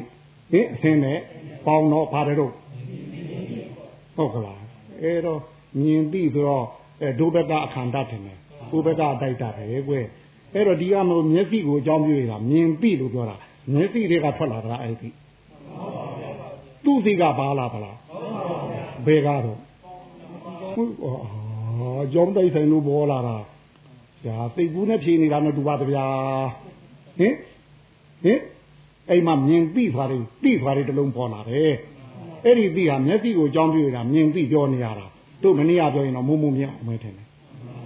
[0.51, 1.19] ဟင်အသင်းနဲ့
[1.65, 2.51] ပေါင်းတော့ပါတယ်တော့
[4.15, 4.59] ဟုတ်ကလား
[5.01, 5.39] အဲတော့
[5.79, 6.65] မြင်ပြီးဆိုတော့
[7.01, 8.37] အဲဒုဘက်ကအခန္ဓာထင်တယ်
[8.71, 10.05] ကိုဘက်ကတိုက်တာပဲကွယ်
[10.53, 13.35] အဲ့တော့ဒီကမလို့မျက်စိကိုအကြောင်းပြုနေတာမြင်ပြီလို့ပြောတာ
[13.73, 15.09] မျက်စိတွေကထွက်လာတာအဲ့ဒီ
[16.83, 17.97] သူ့စိကပါလာပါလား
[19.05, 19.59] ဟဘယ်ကတော့
[20.73, 23.37] ဟုတ်အော်ကြောင်းတိုက်ဆိုင်လို့ပေါ်လာတာ
[24.25, 26.05] ဇာသိကူးနဲ့ဖြေနေတာနဲ့တူပါတဗျာ
[27.19, 27.33] ဟင်
[28.23, 28.39] ဟင်
[29.09, 31.71] အိမ်မှာမြင်သိသွားတယ်သိသွားတယ်တလုံးပေါ်လာတယ်
[32.45, 35.05] အဲ့ဒီသိဟာမျက်စိကိုကြောင်းပြရတာမြင်သိပြောနေရတာ
[35.45, 37.27] တို့မနေ့ကပြောရင်တော့မုံမုံမြောက်မဲထင်တယ်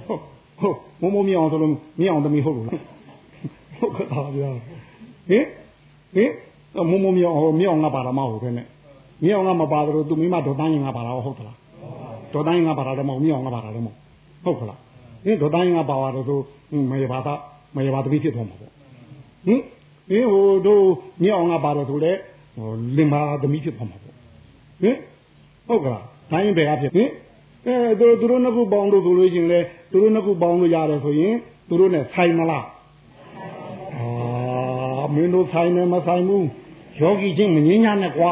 [0.07, 0.21] ဟုတ်
[0.61, 2.81] ဟုတ်မုံမုံမြောက်ဆိုလို့မြောက်သမီးဟုတ်လို့လား
[3.79, 4.49] ဟုတ်ကဲ့ပါဗျာ
[5.29, 5.45] ဟင်
[6.15, 6.31] ဟင်
[6.89, 8.65] မုံမုံမြောက်ဟိုမြောက်ငါပါတာမဟုတ်ခဲနဲ့
[9.25, 11.57] မြောက်ငါမပါတော့သူမိမဒေါ်တန်းရင်ငါပါတာဟုတ်သလား
[12.33, 13.97] ဒေါ်တန်းရင်ငါပါတာလည်းမဟုတ်မြောက်ငါပါတာလည်းမဟုတ်
[14.45, 14.79] ဟုတ်ကလား
[15.25, 16.35] ဟင်ဒေါ်တန်းရင်ငါပါတော့သူ
[16.91, 17.33] မေဘာသာ
[17.75, 18.71] မေဘာသမီးဖြစ်သွားမှာပေါ့
[19.45, 19.61] ဟင်
[20.09, 20.83] ဟင်ဟိုတို့
[21.23, 22.19] မြောက်ငါပါတော့သူလည်း
[22.57, 24.13] ဟိုလင်မာသမီးဖြစ်သွားမှာပေါ့
[24.81, 24.95] ဟင်
[25.67, 27.09] ဟုတ်ကလားတိုင်းဘယ်ကဖြစ်ဟင်
[27.65, 29.59] အဲသူသူတို့နှစ်ခုပေါင်းလို့ဆိုလို့ချင်းလဲ
[29.91, 31.35] သူတို့နှစ်ခုပေါင်းလို့ရတယ်ဆိုရင်
[31.67, 32.65] သူတို့နဲ့ဆိုင်မလား
[33.95, 34.05] အာ
[35.13, 36.47] မင်းတို့ဆိုင်နေမဆိုင်ဘူး
[36.99, 38.31] ယောဂီချင်းမငင်းညာနဲ့ကွာ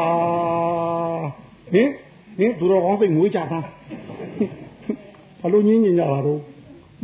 [1.72, 1.88] ဟင်
[2.38, 3.60] ဟင်သူတော်ကောင်းစိတ်ငွေးကြတာ
[5.40, 6.40] ဘာလို့ငင်းညင်ကြတာတော့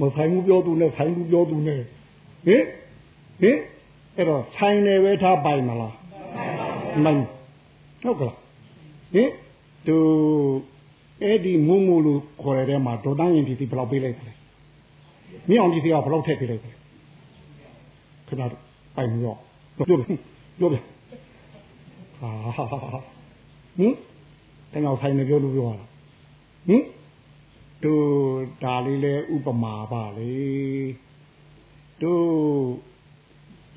[0.01, 1.81] မဆိုင်ဘူးပြောသူနဲ့ဆိုင်ဘူးပြောသူနဲ့
[2.47, 2.63] ဟင်
[3.41, 3.59] ဟင်
[4.17, 5.95] အဲ့တော့ဆိုင်နေပဲထားပိုင်မလား
[7.05, 7.21] မဟုတ်
[8.03, 8.37] ဟုတ်ကလား
[9.15, 9.31] ဟင်
[9.87, 9.97] သူ
[11.23, 14.37] အဲ့ဒီမုံမို့လို့ခေါ်ရတဲ့မှာဒေါ်တန်းရင်ပြည်ဘယ်လောက်ပေးလိုက်တယ်
[15.49, 16.75] မြေအောင်ပြည်ကဘယ်လောက်ထည့်ပေးလိုက်တယ်
[18.29, 18.43] ခဏ
[18.97, 19.37] ပိုင်ရော
[19.77, 20.79] ပြောပြောပြောပြ
[22.19, 22.31] ဟာ
[23.79, 23.95] ဟင်
[24.73, 25.87] တငေါဆိုင်နေပြောလို့ပြောတာ
[26.69, 26.83] ဟင်
[27.85, 28.07] တို့
[28.65, 30.33] ဒါလေးလဲဥပမာပါလေ
[32.03, 32.27] တို့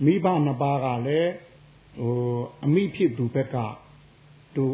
[0.05, 1.31] မိဘနှစ်ပါးကလည်း
[1.99, 2.13] ဟို
[2.65, 3.55] အမိဖြစ်သူဘက်က
[4.55, 4.73] တို့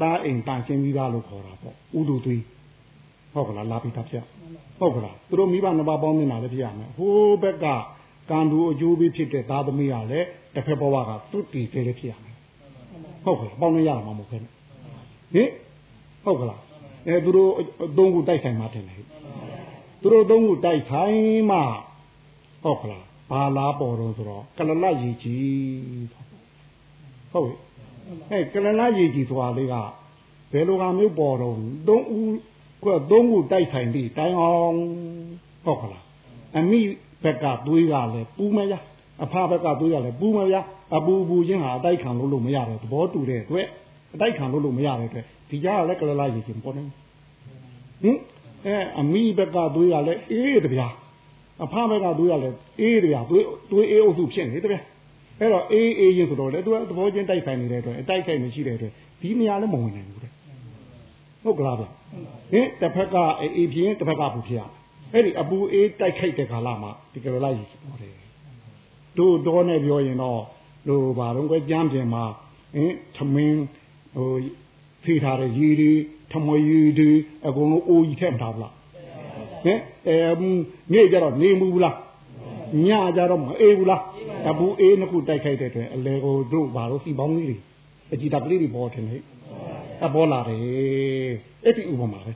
[0.00, 2.42] သားအိမ်တန်ရှင်းပြီးသားလို့ခေါ်တာပေါ့ဥဒုသွေး
[3.32, 4.24] ဟုတ်ကလားလာပြီးသားဖြစ်
[4.78, 7.66] ဟုတ်ကလားသူတို့မိဘနှစ်ပါးပေါင်းနေတာလည်းဖြစ်ရမယ်ဟိုဘက်က
[8.30, 12.36] ကံသူအကျိုးပေးဖြစ်တဲ့သားသမီးကလည်းတစ်ဖက်ဘဝကသူတည်သေးလည်းဖြစ်ရမယ်
[13.24, 14.50] ဟုတ်ကလားပေါင်းနေရမှာမဟုတ်ခဲနဲ့
[15.34, 15.48] ဟင်
[16.24, 16.60] ဟုတ်ကလား
[17.06, 17.50] အဲသူတို့
[17.98, 19.02] သုံးခုတိုက်ဆိုင်မှတင်တယ်
[20.02, 21.58] သူတို့သုံးခုတိုက်ဆိုင်မှ
[22.64, 26.08] ဟုတ်ကလားဘာလားပေါ်တော့ဆိုတော့ကလလရည်ကြီး
[27.32, 27.52] ဟုတ်
[28.30, 29.74] အဲကလလရည်ကြီးဆိုတာလေးက
[30.52, 31.54] ဘယ်လိုကမျိုးပေါ်တော့
[31.88, 32.32] သုံးဦး
[32.84, 34.78] ကသုံးခုတိုက်ဆိုင်ပြီးတိုင်အောင်
[35.64, 36.04] ဟုတ်ကလား
[36.58, 36.80] အမိ
[37.24, 38.74] ဘက်ကသွေးကလည်းပူးမရ
[39.22, 40.54] အဖဘက်ကသွေးကလည်းပူးမရ
[40.96, 43.66] အပူပူချင်းဟာအတိုက်ခံလို့လို့မရတဲ့သဘောတူတဲ့အတွက်
[44.14, 46.82] အတိုက်ခံလို့လို့မရတဲ့အတွက်ဒီကြားကလည်းကလလရည်ကြီးပေါ်နေ
[48.02, 48.18] ဟင်
[48.66, 50.88] အဲအမိဘက်ကသွေးကလည်းအေးတဗျာ
[51.64, 54.80] အဖဘက်ကသွေးကလည်းအေးတဗျာသွေးသွေးအေးအုပ်စုဖြစ်နေတဗျာ
[55.40, 60.32] အဲ့တော့အေးအေးရင်ဆိုတော့လေသူကသဘောချင်းတိုက်ဆိုင်နေတဲ့အတွက်အတိုက်ခိုက်မရှိတဲ့အတွက်ဒီနေရာလည်းမဝင်နိုင်ဘူးတဲ့
[61.44, 61.84] ဟုတ်ကလားဗျ
[62.52, 64.62] ဟင်တစ်ဖက်ကအေးပြင်းတစ်ဖက်ကပူဖြစ်ရ
[65.12, 68.14] အဲ့ဒီအပူအေးတိုက်ခိုက်တဲ့ကာလမှာဒီကလလိုက်ပေါ်တယ်
[69.18, 70.42] တို့တော့နဲ့ပြောရင်တော့
[70.88, 72.24] တို့ဘာတော့ကွကြမ်းပြင်မှာ
[72.74, 73.62] ဟင်သမင်း
[74.16, 74.32] ဟို
[75.04, 75.92] ဖိထားတဲ့ရေတွေ
[76.32, 77.10] ထမွေရေတွေ
[77.46, 78.74] အကုန်လုံးအိုးကြီးထည့်မထားဘူးလား
[79.64, 80.18] ဟင်အဲ
[80.92, 81.96] မြေကြတော့နေမှုဘူးလား
[82.86, 84.02] ညကြတော့မအေးဘူးလား
[84.50, 87.56] အပူအေးနှစ်ခုတိုက်ခိုက်တဲ့အတွက်အလေကိုတို့ဘာလို့စီပေါင်းကြီးတွေ
[88.12, 89.16] အကြည်တပ်ကလေးတွေပေါ်တယ်လေ
[90.04, 90.58] အပေါ်လာတယ်
[91.64, 92.32] အဲ့ဒီဥပမာပဲ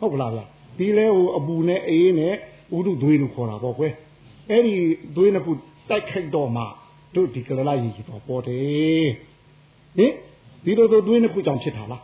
[0.00, 0.40] ဟုတ်ကလားဗျ
[0.78, 2.34] ဒီလဲဟိုအပူနဲ့အေးနဲ့
[2.76, 3.92] ဥဒုသွေးလို့ခေါ်တာပေါ့ကွယ်
[4.50, 4.74] အဲ့ဒီ
[5.16, 5.52] သွေးနှစ်ခု
[5.90, 6.62] တိုက်ခိုက်တော့မှ
[7.14, 9.08] တို့ဒီကလလာရည်ကြီးတော့ပေါ်တယ်
[9.96, 10.12] ဟင်
[10.64, 12.02] ဒီလိုဆိုသွေးနှစ်ခုကြောင့်ဖြစ်တာလား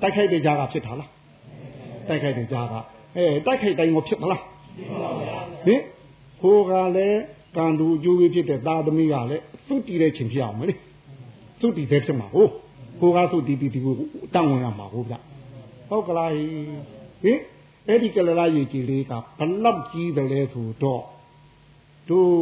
[0.00, 1.10] တိုက်ခိုက်တဲ့ကြားကဖြစ်တာလား
[2.08, 2.74] တိုက်ခိုက်တဲ့ကြားက
[3.16, 4.42] အဲတိုက်ခိုက်တိုင်းကိုဖြစ်မလား
[5.66, 5.80] ဟင်
[6.40, 7.22] ဟိုကလည်း
[7.56, 10.80] ကံသူအကျိုးပေးဖြစ်တဲ့သားသမီးကလည်းသူ့တည်တဲ့ချင်းဖြစ်အောင်မလေး
[11.60, 12.50] သူ့တည်တဲ့ဖြစ်မှာဟုတ်
[12.98, 13.94] ဟိုကသူ့တည်တည်ဒီကို
[14.34, 15.14] တောင်းဝင်ရမှာဟုတ်ဗျ
[15.88, 17.38] ဟုတ်ကလားဟင်
[17.86, 21.02] အဲ့ဒီကလလာရေကြီးလေးကဘလောက်ကြီးတယ်လဲဆိုတော့
[22.08, 22.32] တို့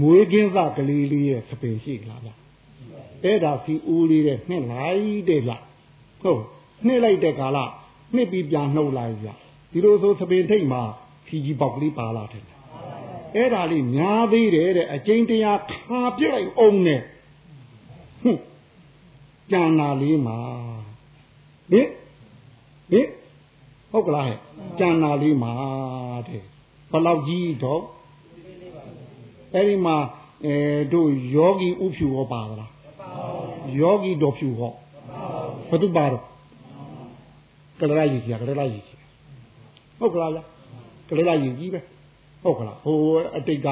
[0.00, 2.30] မွေးကင်းစကလေးလေးရဲ့စပင်ရှိလားဗျ
[3.24, 5.52] အဲ့ဒါစီဦးလေးတဲ့နှစ်လိုက်တဲ့ဗျ
[6.22, 6.42] ဟုတ်
[6.86, 7.58] နှစ်လိုက်တဲ့ကာလ
[8.14, 9.28] နှစ်ပြီးပြန်နှုတ်လိုက်ဗျ
[9.70, 10.82] ဒီလိုဆိုစပင်ထိတ်မှာ
[11.26, 12.57] ဖြီကြီးပေါက်ကလေးပါလာတယ်
[13.34, 17.00] အဲ့ဒါလေးများသေးတယ်တဲ့အကျဉ်းတရားခါပြစ်လိုက်အောင်နဲ့
[18.22, 18.40] ဟွန်း
[19.50, 20.38] ကြံနာလေးမှာ
[21.70, 21.88] ဟင်
[22.90, 23.08] ဟင်
[23.90, 24.38] ဟုတ်ကလားဟဲ့
[24.78, 25.52] ကြံနာလေးမှာ
[26.28, 26.42] တဲ့
[26.90, 27.82] ဘလောက်ကြီးတော့
[29.54, 29.96] အဲ့ဒီမှာ
[30.44, 30.54] အဲ
[30.92, 32.70] တို့ယောဂီဥဖြူဟောပါလား
[33.80, 34.72] ယောဂီတော်ဖြူဟော
[35.68, 36.24] ဘယ်သူပါတော့
[37.80, 38.98] ကလရကြီးကြီးကလရကြီးကြီး
[39.98, 40.46] ဟုတ်ကလားလား
[41.08, 41.80] ကလရကြီးကြီးပဲ
[42.48, 42.98] ဟုတ်ကလားဟို
[43.36, 43.68] အတိတ်က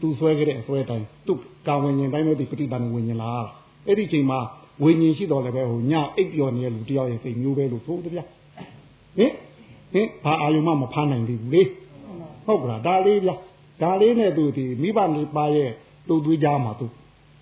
[0.00, 1.32] သူဆွဲခဲ့တဲ့အဆွဲတိုင်းသူ
[1.66, 3.46] ကာဝင်ရင်တိုင်းလို့ဒီပฏิပန်ဝင်ရင်လား
[3.86, 4.38] အဲ့ဒီချိန်မှာ
[4.82, 8.18] ဝိညာဉ်ရှိတော်လည်းပဲဟိုညအိပ်ပျော်နေတဲ့လူတယောက်ရဲ့စိတ်မျိုးပဲလို့ဆိုတပြ
[9.18, 9.32] ဟင်
[9.92, 11.62] ဟင်ဘာအာယုံမှမဖမ်းနိုင်သေးဘူးလေ
[12.46, 13.30] ဟုတ်ကလားဒါလေးဗျ
[13.82, 15.70] ဒါလေးနဲ့သူဒီမိဘနေပါရဲ့
[16.08, 16.86] တူသွေးကြမှာသူ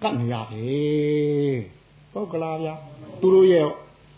[0.03, 1.59] ကတ်နေရတယ်
[2.12, 2.69] ဟုတ်ကလားဗျ
[3.21, 3.64] သူတို့ရဲ့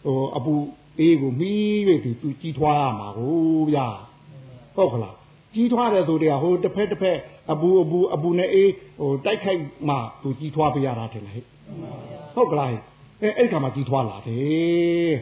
[0.05, 0.55] ဟိုအပူ
[0.99, 3.87] အေးကိုမီး၍သူကြီးထွားရမှာကိုဗျာ
[4.77, 5.19] ဟုတ်ခလား
[5.54, 7.18] ကြီးထွားတယ်ဆိုတဲ့ဟိုတစ်ဖက်တစ်ဖက်
[7.52, 11.44] အပူအပူအပူနဲ့အေးဟိုတိုက်ခိုက်မှသူကြီးထွားပေးရတာတယ်ဟဲ့
[12.34, 12.70] ဟုတ်ကလား
[13.22, 15.12] အဲအဲ့ခါမှကြီးထွားလာတယ်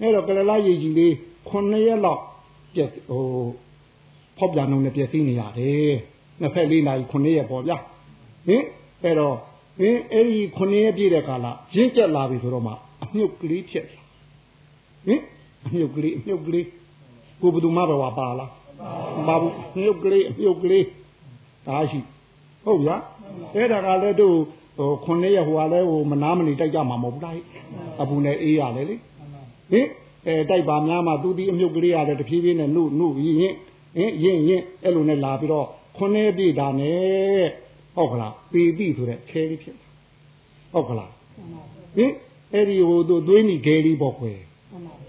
[0.00, 1.12] အဲ့တော့ကလလာရေကြီးလေး
[1.50, 2.20] 9ရက်လောက်
[2.74, 3.24] ပြက်ဟို
[4.38, 5.92] ဖောက်ပြန်လုံးနဲ့ပြည့်စည်နေရတယ်
[6.40, 7.76] နှစ်ဖက်လေးနာရီ9ရက်ပေါ့ဗျာ
[8.46, 8.62] ဟင်
[9.02, 9.36] အဲ့တော့
[9.78, 14.02] ဟင်အဲ့ဒီ9ရက်ပြည့်တဲ့ကာလရင့်ကျက်လာပြီဆိုတော့မှအမြုပ်ကလေးဖြစ်လာ
[15.06, 15.20] ဟင်
[15.66, 16.66] အမြုပ်ကလေးအမြုပ်ကလေး
[17.40, 18.50] ကိုဘယ်သူမှတော့ပါလား
[19.26, 20.84] ပါဘူးအမြုပ်ကလေးအမြုပ်ကလေး
[21.66, 22.00] ဒါရှိ
[22.64, 22.96] ဟုတ်ဗျာ
[23.54, 24.36] အဲ့ဒါကလည်းတို့
[24.78, 27.36] ဟိုခုနှစ်ရက်ဟိုကလည်းဟိုမနာမနေတိုက်ကြမှာမဟုတ်ဘူးလား
[28.02, 28.96] အပူနဲ့အေးရတယ်လေ
[29.72, 29.86] ဟင်
[30.26, 33.54] အဲတိုက်ပါများမှသူဒီအမြုပ်ကလေးရတယ်တဖြည်းဖြည်းနဲ့နှုတ်နှုတ်ရင်
[33.96, 37.46] ဟင်ရင်ရင်အဲ့လိုနဲ့လာပြီးတော့ခုနှစ်ပြည့်တာနဲ့
[37.96, 39.76] ဟုတ်ကလားပေပြီဆိုတဲ့ခဲလေးဖြစ်
[40.72, 41.10] ဟုတ်ကလား
[41.96, 42.12] ဟင်
[42.52, 44.32] အဲ့ဒီဟိုတို့သွေးနီခဲလေးပေါ့ခွဲ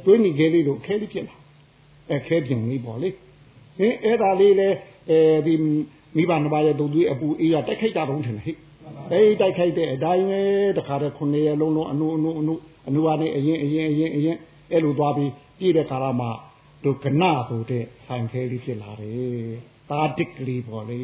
[0.05, 1.35] သွေးနီခဲလေးတို့ခဲလေးဖြစ်လာ
[2.09, 3.09] အဲခဲပြင်လေးပေါ့လေ
[3.77, 4.69] ဟင်အဲ့ဒါလေးလေ
[5.09, 5.53] အဲဒီ
[6.15, 8.57] မိဘနှစ်ပါးရဲ့ဒုသွေးအပူအေးရတိုက်ခိုက်တာတော့ထင်တယ်ဟဲ့
[9.11, 10.41] အဲဒီတိုက်ခိုက်တဲ့အတိုင်းပဲ
[10.77, 12.53] တခါတည်းခုနှစ်ရက်လုံးလုံးအနုအနုအနု
[12.87, 14.37] အနုကနေအရင်အရင်အရင်အရင်
[14.71, 16.27] အဲ့လိုသွားပြီးပြည့်တဲ့ခါမှ
[16.83, 19.55] တို့ကနဆိုတဲ့ဆိုင်ခဲလေးဖြစ်လာတယ်
[19.89, 21.01] တာတစ်ကလေးပေါ့လေ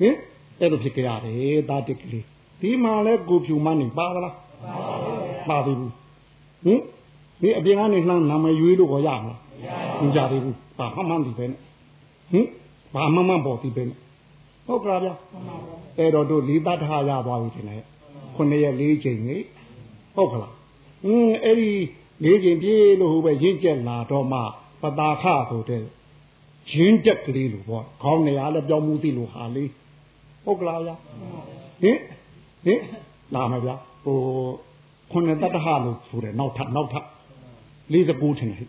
[0.00, 0.16] ဟင်
[0.60, 2.24] အဲ့လိုဖြစ်ကြရတယ်တာတစ်ကလေး
[2.60, 4.34] ဒီမှာလဲကိုဖြူမနေပါလား
[5.48, 5.92] ပါပြီဘူး
[6.64, 6.80] ဟင်
[7.40, 9.41] ဒီအပြင်ကနေလှမ်းနာမည်ရွေးလို့ခေါ်ရမလား
[10.02, 11.46] မကြသေးဘူးဟာမှန်တယ်ပဲ
[12.32, 12.46] ဟင်
[12.94, 13.84] ဘာမှမပေါ်သေးပဲ
[14.66, 15.14] ဟုတ်ကလားဗျာ
[15.98, 17.82] အဲ့တော့တို့လေးတတ်ထားရသွားပြီထင်တယ်
[18.34, 19.36] ခုနှစ်ရက်လေးချိန်နေ
[20.16, 20.54] ဟုတ်ကလား
[21.04, 21.72] အင်းအဲ့ဒီ
[22.24, 24.40] လေးချိန်ပြေးလို့ဟိုပဲရင့်ကျက်လာတော့မှ
[24.82, 25.82] ပတာခဆိုတဲ့
[26.72, 29.70] ရင်းကျက်ကလေးလို့ပေါ့ခေါင်းနေရာလည်းပြောင်းမှုသိလို့ဟာလေး
[30.44, 30.96] ဟုတ်ကလားဗျာ
[31.82, 31.98] ဟင်
[32.64, 32.80] ဟင်
[33.34, 34.18] လာမယ်ဗျာဟို
[35.10, 37.04] ခုနှစ်တတ်ထားလို့ဆိုတယ်နောက်ထပ်နောက်ထပ်
[37.92, 38.68] 49ထင်တယ်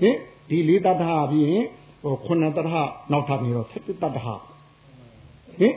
[0.00, 0.16] ဟင်
[0.48, 1.64] ဒီလေးတတ်ထားပြီးရင်
[2.02, 4.40] ဟိုခုနှစ်တတ်ထားနောက်ထပ်ပြီးတော့7တတ်ထား
[5.58, 5.74] ဟင်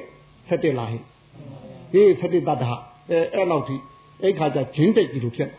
[0.49, 1.03] 7လားဟင်
[1.91, 3.75] ဒီ7တတ်ထားအဲအဲ့လောက်ထိ
[4.21, 5.49] အဲ့ခါကျဂျင်းတိတ်ကြီးလို့ဖြစ်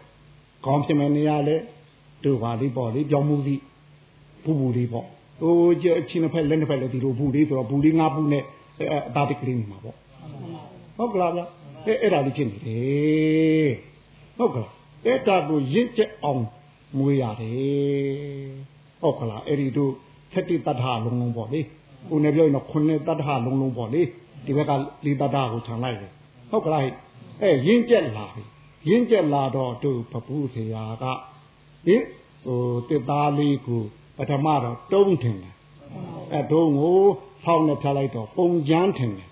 [0.66, 1.57] ကောင်းဖြစ်မယ်နေရာလဲ
[2.25, 3.61] တို့ပါလေးပေါ့လေပြောင်းမှုသည်
[4.44, 5.07] ပူပူလေးပေါ့
[5.40, 8.44] ဟိုကျအချင်းတစ်ဖက်လက်တစ်ဖက်လည်းဒီလိုဘူးလေးဆိုတော့ဘူးလေးငါးဘူးနဲ့
[8.92, 9.97] အသားတကလေးနေမှာပေါ့
[10.97, 11.40] ဟုတ်ကလားဗျ
[11.87, 13.71] အဲအဲ့ဒါလေးဖြစ်နေတယ်
[14.38, 14.71] ဟုတ်ကလား
[15.07, 16.42] အဲ့ဒါကိုရင့်ကျက်အောင်
[16.96, 18.48] မွေးရတယ်
[19.01, 19.92] ဟုတ်ကလားအဲ့ဒီတို့
[20.33, 21.61] သတိတ္တလုံးလုံးပေါ့လေ
[22.12, 24.03] ဦးနေပြောရင်တော့ခုနှစ်တ္တလုံးလုံးပေါ့လေ
[24.46, 24.72] ဒီဘက်က
[25.05, 26.12] လေးတ္တကိုခြံလိုက်တယ်
[26.51, 26.83] ဟုတ်ကလား
[27.42, 28.42] အဲရင့်ကျက်လာပြီ
[28.88, 31.05] ရင့်ကျက်လာတော့တို့ပပူဆရာက
[31.87, 32.03] ဟင်
[32.44, 33.83] ဟိုတစ်သားလေးကို
[34.16, 35.55] ပထမတော့တုံးထင်တယ်
[36.33, 36.98] အဲတုံးကို
[37.44, 39.29] ဖောင်းနဲ့ဖြတ်လိုက်တော့ပုံချမ်းထင်တယ်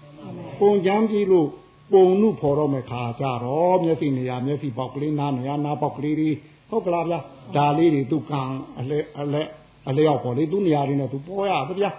[0.61, 1.49] ပုံချမ်းပြီးလို့
[1.93, 6.31] ပုံနုဖော်တော့မယ်ခါကြတော့မျက်စိနေရမျက်စိပေါက်ကလေးနားနေရနားပေါက်ကလေးတွေ
[6.71, 7.19] ဟုတ်ကလားဗျာ
[7.57, 8.41] ဒါလေးတွေသူကံ
[8.81, 9.43] အလဲအလဲ
[9.89, 11.91] အလျောက်ပေါ်လေသူနေရာလေးနဲ့သူပေါ်ရသဗျာ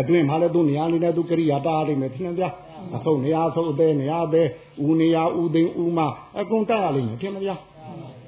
[0.00, 2.50] အတွင်းမှာလည်းသူနေရာလေးနဲ့သူကရိယာတားလိမ့်မယ်ထင်ဗျာ
[2.96, 4.48] အဆုံးနေရာဆုံးအသေးနေရာသေး
[4.86, 6.00] ဦးနေရာဦးသိန်းဦးမ
[6.38, 7.56] အကုန်တက်ရလိမ့်မယ်ထင်ဗျာ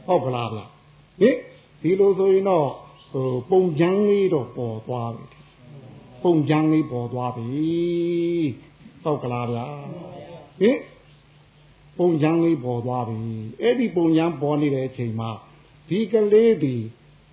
[0.07, 0.65] ဟုတ်ကလားဗျာ
[1.21, 1.37] ဟင်
[1.83, 2.67] ဒီလိုဆိုရင်တော့
[3.13, 5.25] ဟိုပုံချမ်းလေးတော့ပေါ်သွားပြီ
[6.23, 7.47] ပုံချမ်းလေးပေါ်သွားပြီ
[9.05, 9.65] ဟုတ်ကလားဗျာ
[10.61, 10.79] ဟင်
[11.99, 13.19] ပုံချမ်းလေးပေါ်သွားပြီ
[13.63, 15.31] အဲ့ဒီပုံချမ်းပေါ်နေတဲ့အချိန်မှာ
[15.93, 16.75] ဒီကလေးဒီ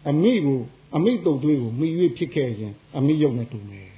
[0.09, 0.59] အမိကို
[0.95, 3.89] အမိတုတ်သွေးကိုမိရွေးဖြစ်ခဲ့ရင်အမိရုပ်နဲ့တူမယ်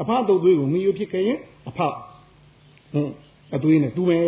[0.00, 1.38] အဖတုတ်သွေးကိုမိရွေးဖြစ်ခဲ့ရင်
[1.68, 3.12] အဖဟွန်း
[3.54, 4.24] အသွေးနဲ့တူမယ်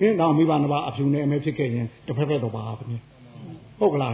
[0.00, 2.84] ခင်းတော့မိဘနှစ်ပါးအဖြူနဲ့အမဲဖြစ်ခဲ့ရင်တစ်ဖက်ဖက်တော့ပါပဲ
[3.78, 4.12] ဟုတ်ကလား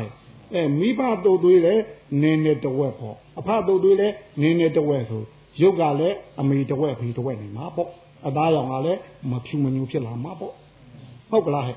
[0.54, 1.82] အဲမိဘတုတ်သွေးလည်း
[2.22, 5.22] နင်းနဲ့တဝက်ပေါ့အဖတုတ်သွေးလည်းနင်းနဲ့တဝက်ဆို
[5.62, 7.90] ရုပ်ကလည်းအမေတဝက်ဖေတဝက်နေမှာပေါ့
[8.26, 9.00] အသားရောင်ကလည်း
[9.30, 10.54] မဖြူမညူဖြစ်လာမှာပေါ့
[11.30, 11.76] ဟုတ်ကလားဟဲ့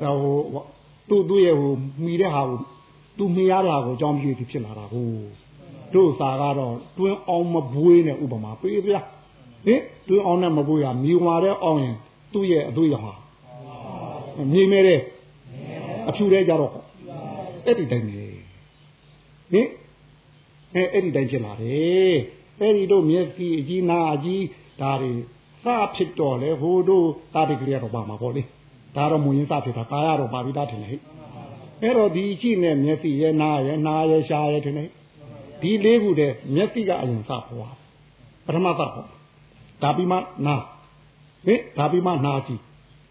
[0.00, 0.64] ဟို
[1.08, 1.72] သူ့သူ့ရဲ့ဟို
[2.04, 2.58] မိတဲ့ဟာကို
[3.18, 5.08] သူမြင်ရတာကိုအကြောင်းပြုပြီးဖြစ်လာတာကို
[5.94, 9.00] တို့စာကတော့တွင်းအောင်မဘွေးနဲ့ဥပမာပေးဗျာ
[9.66, 11.96] ဟင်တွင်းအောင်နဲ့မဘွေးကမြည်ဝါတဲ့အောင်ရင်
[12.32, 13.14] သူ့ရဲ့အသွေးရောဟာ
[14.52, 15.00] မြည်မဲတဲ့
[16.08, 16.72] အဖြူတဲ့ကြတော့
[17.64, 18.24] အဲ့ဒီတိုင်းနေ
[19.52, 19.68] ဟင်
[20.74, 22.16] အဲအဲ့ဒီတိုင်းဖြစ်လာတယ်
[22.60, 24.44] အဲ့ဒီတို့မျက်စိအကြီးနာအကြီး
[24.80, 25.12] ဒါတွေ
[25.64, 28.42] စဖြစ်တော့လေဟိုတို့တာတိကလေးတော့ပါမှာပေါ့လေ
[28.96, 31.00] ဒါတော့မူရင်းစဖြစ်တာကာယတော့ပါပြီးသားထင်တယ်ဟဲ့
[31.82, 34.90] အဲ့တော့ဒီအကြည့်နဲ့မျက်စိရဲ့နားရဲ့နားရဲ့ရှားရဲ့ထင်တယ်
[35.60, 37.68] ဒီလေးခုတည်းမျက်စိကအရင်စပေါ်ပါ
[38.46, 38.92] ပထမစပေါ်
[39.82, 40.62] ဒါပြီးမှနား
[41.46, 42.60] ဟင်ဒါပြီးမှနားကြည့်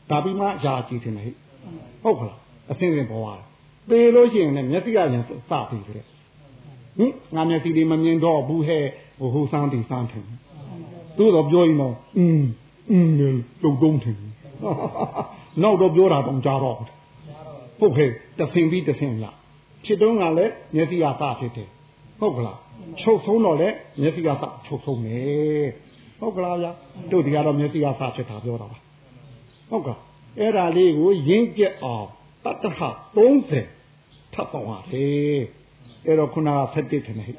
[0.09, 1.35] ဒါပြီးမှရှားကြည့်ထင်တယ်ဟဲ့
[2.03, 2.39] ဟုတ်ခလား
[2.71, 3.43] အသိဉာဏ်ပေါ်ပါတယ်
[3.89, 5.29] သေလို့ရှိရင်လည်းမျက်စိကရင်စ
[5.69, 6.05] ပြီးတယ်
[6.97, 8.85] ဟင်ငါမျက်စိတွေမမြင်တော့ဘူးဟဲ့
[9.19, 10.25] ဟိုဟိုစမ်းတင်စမ်းထင်
[11.17, 12.43] သို့တော့ပြောရင်တော့อืม
[12.91, 14.17] อืมလုံတုံးထင်
[15.63, 16.81] နောက်တော့ပြောတာတော့ကြားတော့ဟ
[17.79, 19.35] ဟုတ်ကဲ့တဆင်ပြီးတဆင်လား
[19.85, 21.69] ဖြစ်တော့ကလည်းမျက်စိကစဖြစ်တယ်
[22.19, 22.57] ဟုတ်ကလား
[23.01, 25.67] ချုပ်ဆုံးတော့လည်းမျက်စိကစချုပ်ဆုံးတယ်
[26.19, 26.71] ဟုတ်ကလားဗျာ
[27.11, 28.77] တို့ဒီကတော့မျက်စိကစဖြစ်တာပြောတာပါ
[29.69, 29.97] ဟုတ်ကဲ့
[30.39, 32.07] အဲ့ဒါလေးကိုရင်းကျက်အောင်
[32.45, 32.79] တတ္တဟ
[33.17, 35.41] 30ထပ်ပေါင်းရတယ်
[36.05, 37.37] အဲ့တော့ခုနက7တစ်ထင်တယ်ဟဲ့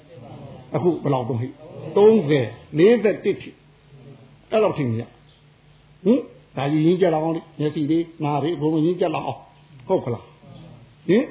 [0.75, 1.51] အခုဘယ်လောက်တော့ဟဲ့
[1.97, 1.99] 30
[2.79, 3.51] 41ထိ
[4.51, 5.03] အဲ့လောက်ထင်ရ
[6.05, 6.21] ဟင်
[6.59, 9.41] ဒါကြီးရင်းကြက်လောက်အောင်မျက်စိလေးနားလေးအကုန်လုံးရင်းကြက်လောက်အောင်
[9.89, 10.25] ဟုတ်ကလား
[11.09, 11.25] ဟင်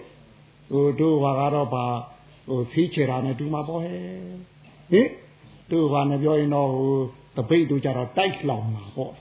[0.71, 1.85] ဟိုတို့ဘာကတော့ဘာ
[2.47, 3.97] ဟိုဖီးချေတာနဲ့တူမှာပေါ့ဟဲ့
[4.91, 5.07] ဟင်
[5.71, 6.95] တို့ဘာနဲ့ပြောရင်တော့ဟို
[7.37, 9.13] တပိတ်တို့ကြတော့တိုက်လောင်မှာပေါ့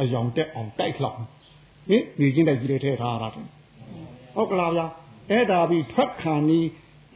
[0.00, 1.18] အယောင်တက်အောင်တိုက်လောင်
[1.88, 4.86] ဟင်ဒီချင်းတိုက်ကြီးတွေထည့်ထားတာဟုတ်ကလားဗျာ
[5.30, 6.66] အဲ့ဒါပြီးထွက်ခံနီး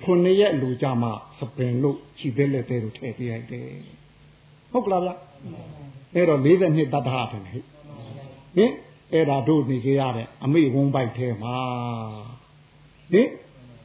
[0.04, 3.66] ခုနှစ်ရက်လူကြမှာစပင်လို့ခြိပဲလက်သေးလို့ထည့်ပြလိုက်တယ်
[4.72, 5.14] ဟုတ်ကလားဗျာ
[6.14, 7.64] အဲ့တော့40နှစ်တတ်တာတယ်
[8.56, 8.72] ဟဲ့ဟင်
[9.12, 11.56] အဲ့ဒါတို့နေကြရတဲ့အမိဝုံပိုက်ထဲမှာ
[13.12, 13.28] ဟင်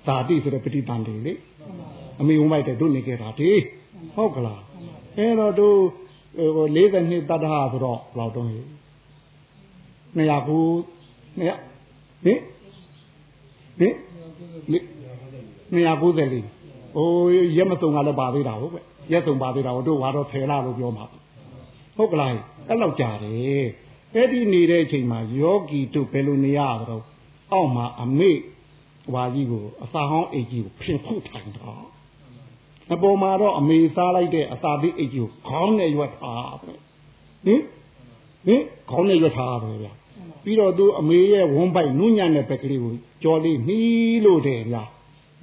[0.05, 1.33] ဇာတိဆိုတဲ့ပฏิပန်တွေလေ
[2.21, 3.49] အမိဝုံပိုက်တဲ့တို့နေကြတာဒီ
[4.15, 4.61] ဟုတ်ကလား
[5.17, 5.77] အဲ့တော့တို့
[6.55, 8.65] ဟို40နှစ်တတ်တာဆိုတော့ဘယ်လောက်တုံးဟဲ့
[10.17, 10.57] 200ခု
[11.39, 12.39] 200ဟင်
[13.79, 13.93] ဟင်
[15.71, 16.45] 290လေး
[16.95, 17.07] ဟို
[17.57, 21.05] ရက်မစုံကလည်းပါသေးတာဟုတ်ကဲ့ရက်စုံပါသေးတာတို့ဘာတော့ဖယ်လာလို့ပြောမှာ
[21.97, 22.29] ဟုတ်ကလား
[22.67, 23.65] အဲ့လောက်ကြာတယ်
[24.15, 27.03] အဲ့ဒီနေတဲ့အချိန်မှာယောဂီတို့ဘယ်လိုနေရတော့
[27.51, 28.31] အောက်မှာအမေ
[29.11, 31.83] ဟွာကြီးကိုအစာဟောင်းအိတ်ကြီးကိုဖင်ခုထိုင်တော့
[32.93, 36.73] အပေါ်မှာတော့အမေစားလိုက်တဲ့အစာသေးအိတ်ကြီးကိုခေါင်းနဲ့ရွက်ထားပဲ
[37.45, 37.61] ဟင်
[38.45, 39.93] ဟင်ခေါင်းနဲ့ရွက်ထားပဲဗျာ
[40.43, 42.93] ပြီးတော့သူအမေရဲ့ဝန်းပိုက်နုညံ့တဲ့ဘက်ကလေးကို
[43.23, 44.83] ကြော်လေးနှီးလို့တယ်ဗျာ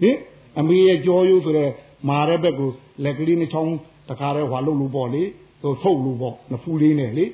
[0.01, 0.17] ဟင်
[0.59, 1.71] အမေရဲ့ကြောရိုးဆိုတဲ့
[2.09, 2.71] မာတဲ့ဘက်ကို
[3.05, 3.75] လက်ကလေးနှချောင်း
[4.09, 5.23] တခါတည်းဟွာလို့လို့ပေါ့လေ
[5.63, 7.25] ဟိုထုတ်လို့ပေါ့နဖူးလေးနဲ့လေ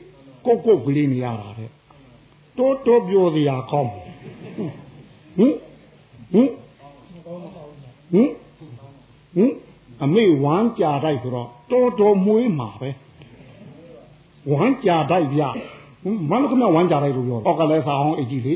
[0.47, 1.71] ကုတ်ကုတ်ကလေးနေရတာတဲ့
[2.59, 4.11] တိုးတိုးပြောစရာကောင်းဟင်
[5.39, 5.55] ဟင်
[6.33, 6.49] ဟင်
[8.13, 8.31] ဟင်
[9.35, 9.53] ဟင်
[10.03, 12.91] အမေဝမ်းကြာတိုက်ဆိုတော့တော်တော်မွေးမှာပဲ
[14.53, 15.43] ဝမ်းကြာတိုက်ဗျ
[16.31, 18.55] မန္တကမဝမ်းကြာတိုက်လို့ပြောတော့ကလည်းစာအောင်အကြီးလေ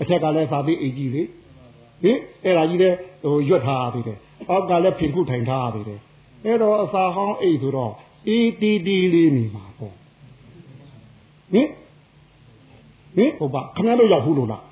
[0.00, 1.22] အထက်ကလည်းစာသေးအကြီးလေ
[2.02, 4.18] ဟင်အဲ့ဒါကြီးတဲ့ဟိုရွတ်ထားရသေးတယ်
[4.48, 6.00] အောက်ကလည်းဖင်ခုထိုင်ထားရသေးတယ်
[6.44, 7.92] အဲ့တော့အစာဟောင်းအိတ်ဆိုတော့
[8.28, 9.94] အေးတီတီလေးနေမှာပေါ့
[11.52, 11.68] ဟင်
[13.16, 14.62] ဟင်ဟုတ်ပါခဏလို့ရောက်ဘူးလို့လား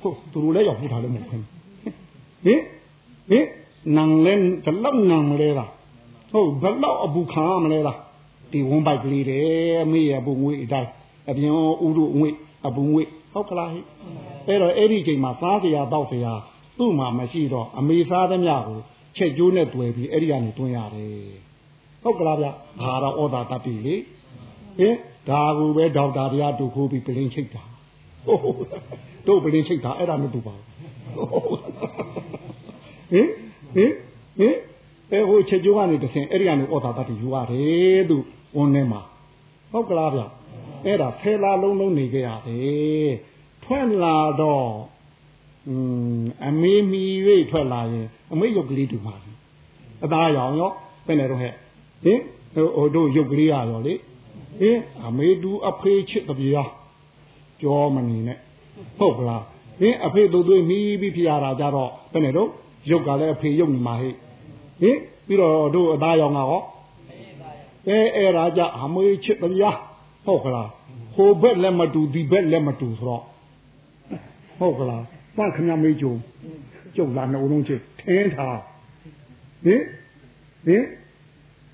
[0.00, 1.44] ဟုတ်သူတို့လည်းရောက်ဘူးထားလည်းမဟုတ်ဘူး
[2.44, 2.60] ဟင်
[3.30, 3.46] ဟင်
[3.96, 5.70] နန်လဲဘလောက်နန်မလဲလား
[6.32, 7.98] ဟုတ်ဘလောက်အပူခံရမလဲလား
[8.52, 10.90] ဒီဝန်းပိုက်ကလေးတယ်အမေရပူငွေအတိုင်း
[11.30, 11.52] အပြင်
[11.86, 12.28] ဥတို့ငွေ
[12.66, 13.02] အပူငွေ
[13.32, 13.80] ဟုတ်ကလားဟိ
[14.46, 16.32] အဲ့တော့အဲ့ဒီချိန်မှာစားစရာတောက်စရာ
[16.78, 18.78] သူ့မှာမရှိတော့အမေစားသမျှကို
[19.16, 21.12] ချက်ကျိုးနဲ့တွေ့ပြီးအဲ့ဒီကနေတွင်းရတယ်
[22.02, 22.46] ဟုတ်ကလားဗျ
[22.82, 23.94] ဘာတော့ဩတာတတိလေ
[24.78, 24.94] ဟင်
[25.28, 27.62] ဒါကူပဲဒေါက်တာတရားတူခိုးပြီးပလင်းချိတ်တာ
[29.26, 30.66] တို့ပလင်းချိတ်တာအဲ့ဒါမတူပါဘူး
[33.12, 33.28] ဟင်
[33.74, 33.92] ဟင်
[34.38, 34.54] ဟင်
[35.10, 38.16] အဲဟိုချက်ကျိုးကနေတဆင်အဲ့ဒီကနေဩတာတတိယူရတယ်သူ
[38.56, 39.00] ဝန်ထဲမှာ
[39.72, 40.20] ဟုတ်ကလားဗျ
[40.84, 43.12] အဲ့ဒါဖဲလာလုံးလုံးနေကြရတယ်
[43.64, 44.70] ထွက်လာတော့
[45.68, 45.74] อื
[46.20, 47.04] มအမေမီ၍
[47.50, 49.14] ထွက်လာရင်အမေရုပ်ကလေးတူပါ
[50.04, 50.72] အသားရောင်ရော
[51.06, 51.52] ဘယ်နဲ့တော့ဟဲ့
[52.04, 52.20] ဟင်
[52.76, 53.94] ဟိုတို့ရုပ်ကလေးရရောလေ
[54.60, 56.70] ဟင်အမေတူအဖေချစ်တပြား
[57.62, 58.38] ကြောမနေနဲ့
[58.98, 59.42] ဟုတ်ကလား
[59.80, 62.48] ဟင်အဖေတို့သွေးမီးပြီးဖျားတာကြတော့ဘယ်နဲ့တော့
[62.90, 64.14] ရုပ်ကလည်းအဖေရုပ်နေမှာဟဲ့
[64.82, 66.62] ဟင်ပြီးတော့တို့အသားရောင်ကရော
[67.88, 69.78] အဲအဲ့ဒါကြအမေချစ်တပြား
[70.26, 70.68] ဟုတ်ကလား
[71.14, 73.22] ဟိုဘက်လည်းမတူဒီဘက်လည်းမတူဆိုတော့
[74.58, 75.04] ဟုတ်ကလား
[75.36, 76.14] ပန့်ခမမေးကြုံ
[76.96, 78.58] ကျုပ်လာနှုတ်လုံးချစ်ထင်းထား
[79.64, 79.82] ဟင်
[80.66, 80.84] ဟင်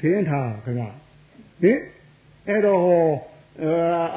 [0.00, 0.84] ထင်းထားခင်ဗျ
[1.62, 1.78] ဟင်
[2.48, 3.06] အဲ့တော့ဟော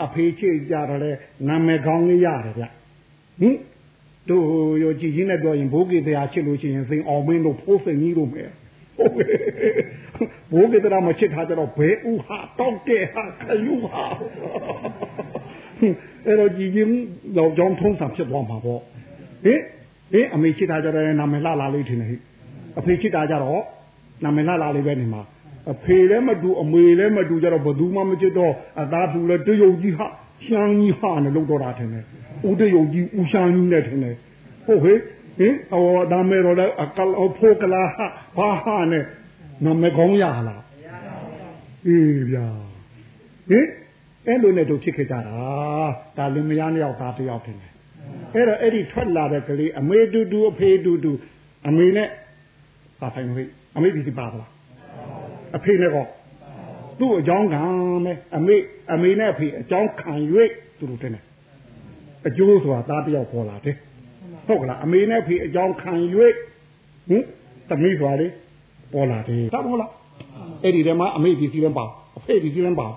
[0.03, 1.11] အဖေချစ်ကြတယ်လေ
[1.47, 2.65] နာမည်ကောင်းလေးရတယ်ဗျ
[3.41, 3.55] ဟင်
[4.29, 4.43] တို့
[4.83, 8.49] ရောကြည်ကြီးနဲ့ပြောရင်ဘိုးကေတရားချစ်လို့ရှိရင်စိန်အောင်မင်းတို့ဖိုးစိန်ကြီးတို့မယ်
[8.97, 9.13] ဟုတ်
[10.51, 14.03] ဘိုးကေတရားမချစ်ထားကြတော့ဘဲဥဟာတောက်တဲ့ဟာခယူဟာ
[16.25, 16.87] အဲ့တော့ကြည်ကြီး
[17.37, 18.81] တော့ကြောင်းထုံးစံဖြစ်သွားမှာပေါ့
[19.43, 19.61] ဟင်
[20.11, 22.17] ဟင်အမေချစ်တာကြတော့နာမည်လှလာလေးထင်တယ်ဟိ
[22.79, 23.63] အဖေချစ်တာကြတော့
[24.23, 25.21] နာမည်လှလာလေးပဲနေမှာ
[25.73, 30.07] အဖေလည်းမတူအမေလည်းမတူကြတော့ဘသူမှမချစ်တော့အသားသူလည်းတရုတ်ကြီးဟာ
[30.45, 32.05] ရှမ်းကြီးဟာနဲ့လောက်တော့တာထင်တယ်
[32.49, 34.15] ဦးတရုတ်ကြီးဦးရှမ်းကြီးနဲ့ထင်တယ်
[34.65, 34.97] ဟုတ်ဟဲ့
[35.39, 38.05] ဟင်ဟောဒါမဲတော့လည်းအကလဖိုကလာဟာ
[38.37, 39.03] ဘာဟာနဲ့
[39.65, 40.61] နာမည်ကောင်းရလား
[41.87, 42.47] အေးဗျာ
[43.49, 43.67] ဟင်
[44.27, 45.19] အဲ့လိုနဲ့တို့ဖြစ်ခဲ့ကြတာ
[46.17, 47.71] ဒါလင်မယားနှစ်ယောက်သားတစ်ယောက်ထင်တယ်
[48.35, 51.11] အဲ့တော့အဲ့ဒီထွက်လာတဲ့ကလေးအမေတူတူအဖေတူတူ
[51.67, 52.07] အမေနဲ့
[53.01, 53.43] ပါဖိုင်မဟိ
[53.77, 54.49] အမေဒီပါလား
[55.55, 56.05] အဖေနဲ့ကော
[56.99, 57.63] သူ့အကြောင်းခံ
[58.05, 58.55] မယ်အမေ
[58.93, 60.11] အမေနဲ့အဖေအကြောင်းခံ၍
[60.77, 61.23] သူတို့တင်တယ်
[62.27, 63.75] အကျိုးဆိုတာသားတယောက်ပေါ်လာတယ်
[64.47, 67.23] ဟုတ်ကလားအမေနဲ့ဖေအကြောင်းခံ၍ဟင်
[67.69, 68.27] သမီးဆိုတာလေ
[68.93, 69.91] ပေါ်လာတယ်သဘောလား
[70.63, 71.85] အဲ့ဒီတည်းမှာအမေဒီစီလည်းပါ
[72.17, 72.87] အဖေဒီစီလည်းပါ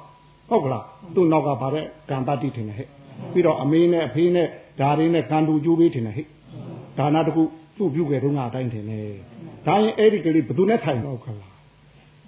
[0.50, 2.88] ဟုတ်ကလားသူ့နောက်ကပါတဲ့ကံတတိထင်တယ်ဟဲ့
[3.32, 4.46] ပြီးတော့အမေနဲ့အဖေနဲ့
[4.80, 6.26] ဒါတွေနဲ့ကံတူကျိုးပေးထင်တယ်ဟဲ့
[6.98, 7.42] ဒါနာတခု
[7.76, 9.06] သူ့ပြုခဲ့တော့ငါအတိုင်းထင်တယ်
[9.66, 11.53] ဒါရင်အဲ့ဒီကလေးဘယ်သူနဲ့ထိုင်တော့ခလား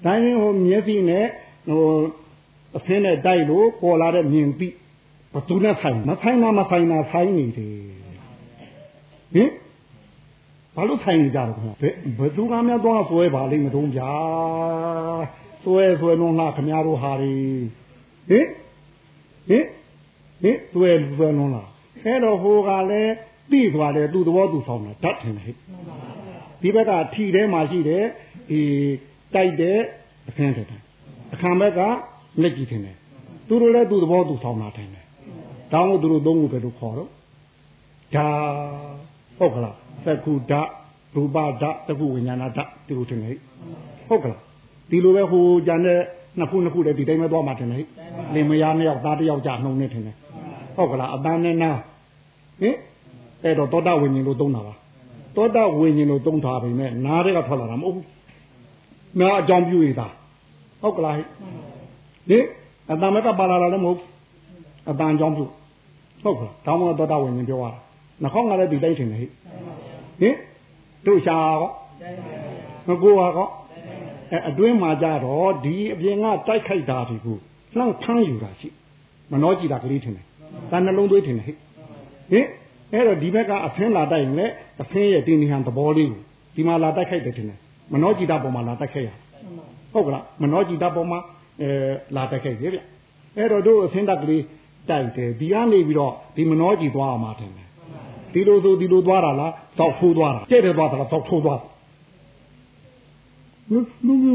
[0.05, 1.27] ဒါရင်ဟိုမျက်စိနဲ့
[1.69, 1.83] ဟို
[2.77, 4.75] အဖင်းနဲ့တိုက်လို့ပေါ်လာတဲ့မြင်ပြီး
[5.35, 7.75] ဘသူနဲ့ဆိုင်မဆိုင်တာမဆိုင်တာဆိုင်နေတယ်
[9.35, 9.51] ဟင်
[10.75, 11.87] ဘာလို့ဆိုင်နေကြတော့ခင်ဗျ
[12.19, 14.13] ဘယ်သူကများတော့ဆွဲပါလိမ့်မတုံးဗျာ
[15.65, 17.35] ဆွဲဆွဲလုံးလားခင်ဗျားတို့ဟာတွေ
[18.29, 18.47] ဟင်
[19.49, 19.65] ဟင်
[20.43, 21.69] ဟင်ဆွဲဆွဲလုံးလား
[22.05, 23.13] အဲ့တော့ဟိုကလည်း
[23.51, 25.57] ပြီးသွားတယ်သူ့သဘောသူဆောင်တာဓာတ်ထင်တယ်ဟဲ့
[26.63, 28.05] ဒီဘက်ကထီထဲမှာရှိတယ်
[28.51, 28.61] ဒီ
[29.37, 29.79] တိုက်တဲ့
[30.29, 30.67] အခန်းတဲ့
[31.35, 31.81] အခန်းဘက်က
[32.43, 32.97] လက်ကြည့်ထင်တယ်
[33.49, 35.05] သူတို့လည်းသူ့သဘောသူဆောင်တာထင်တယ်
[35.73, 37.11] တောင်းလို့သူတို့သုံးခုပဲလို့ခေါ်တော့
[38.15, 38.29] ဒါ
[39.39, 40.61] ဟုတ်ကလားသက္ခုဓာ
[41.15, 43.37] ရူပဓာသက္ခုဝိညာဏဓာဒီလိုထင်တယ်
[44.09, 44.41] ဟုတ်ကလား
[44.91, 46.01] ဒီလိုပဲဟိုကြံတဲ့
[46.39, 47.85] နှစ်ခုနှစ်ခုတည်းဒီတိုင်းပဲသွားမှထင်တယ်
[48.35, 50.17] လင်မယားနှစ်ယောက်သားတစ်ယောက်ကြာနှုံနေထင်တယ်
[50.77, 51.71] ဟုတ်ကလားအတန်းနဲ့နာ
[52.61, 52.77] ဟင်
[53.45, 54.75] အဲ့တော့သောတာဝိညာဉ်လို့သုံးတာပါ
[55.37, 58.05] သောတာဝိညာဉ်လို့သုံးထားပြီမဲ့နားတွေကထွက်လာတာမဟုတ်ဘူး
[59.21, 60.07] နားအကြောင်းပြုရတာ
[60.83, 61.27] ဟုတ်ကလားဟင်
[62.91, 64.01] အတန်မကပါလာတာလည်းမဟုတ်
[64.91, 65.45] အတန်အကြောင်းပြု
[66.23, 67.79] ဟုတ်ကလားဒါမှမဟုတ်သောတာဝိညာဉ်ပြောရတာ
[68.23, 69.27] နှခေါင်းကလည်းဒီတိုင်းထင်တယ်ဟိ
[70.21, 70.35] ဟင်
[71.07, 71.71] တို့ရှာကော
[72.89, 73.49] မကိုပါကော
[74.33, 77.37] အဲအတွင်းမှာကြတော့ဒီအပြင်ကတိုက်ခိုက်တာဒီကို
[77.77, 78.69] နှောင့်ထမ်းယူတာရှိ
[79.31, 80.25] မနှောကြည့်တာကလေးထင်တယ်
[80.71, 82.47] ဒါနှလုံးသွေးထင်တယ်ဟိဟင်
[82.93, 84.53] အဲ့တော့ဒီဘက်ကအဖင်းလာတိုက်ရင်လည်း
[84.83, 86.23] အဖင်းရဲ့တင်းနေဟန်သဘောလေးကို
[86.55, 87.59] ဒီမှာလာတိုက်ခိုက်တယ်ထင်တယ်
[87.93, 89.11] မနှောကြည့်တာပေါ်မှာလာတိုက်ခိုက်ရ
[89.93, 91.19] ဟုတ်ကလားမနှောကြည့်တာပေါ်မှာ
[91.63, 91.71] အဲ
[92.17, 92.79] လာတိုက်ခိုက်ရဗျ
[93.37, 94.43] အဲ့တော့တို့အဖင်းတက်ကလေး
[94.91, 97.69] တိုက်တယ်ဒီကနေပြီးတော့ဒီမနှောကြည့်သွားအောင်မထင်တယ်
[98.33, 101.61] ဒီလိုဆိုဒီလိုသွားတာလားတောက်ထိုးသွားတာတဲ့တယ်သွားတာလားတောက်ထိုးသွား
[103.71, 104.33] လူလူလူ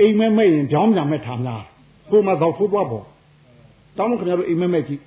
[0.00, 1.62] အိမ်မဲမဲ့ရင်ကြောင်းကြမဲ့ထားများ
[2.10, 3.04] ကိုမတောက်ထိုးသွားပေါ့
[3.98, 5.00] တောင်းခင်ဗျားတို့အိမ်မဲမဲ့ကြည့်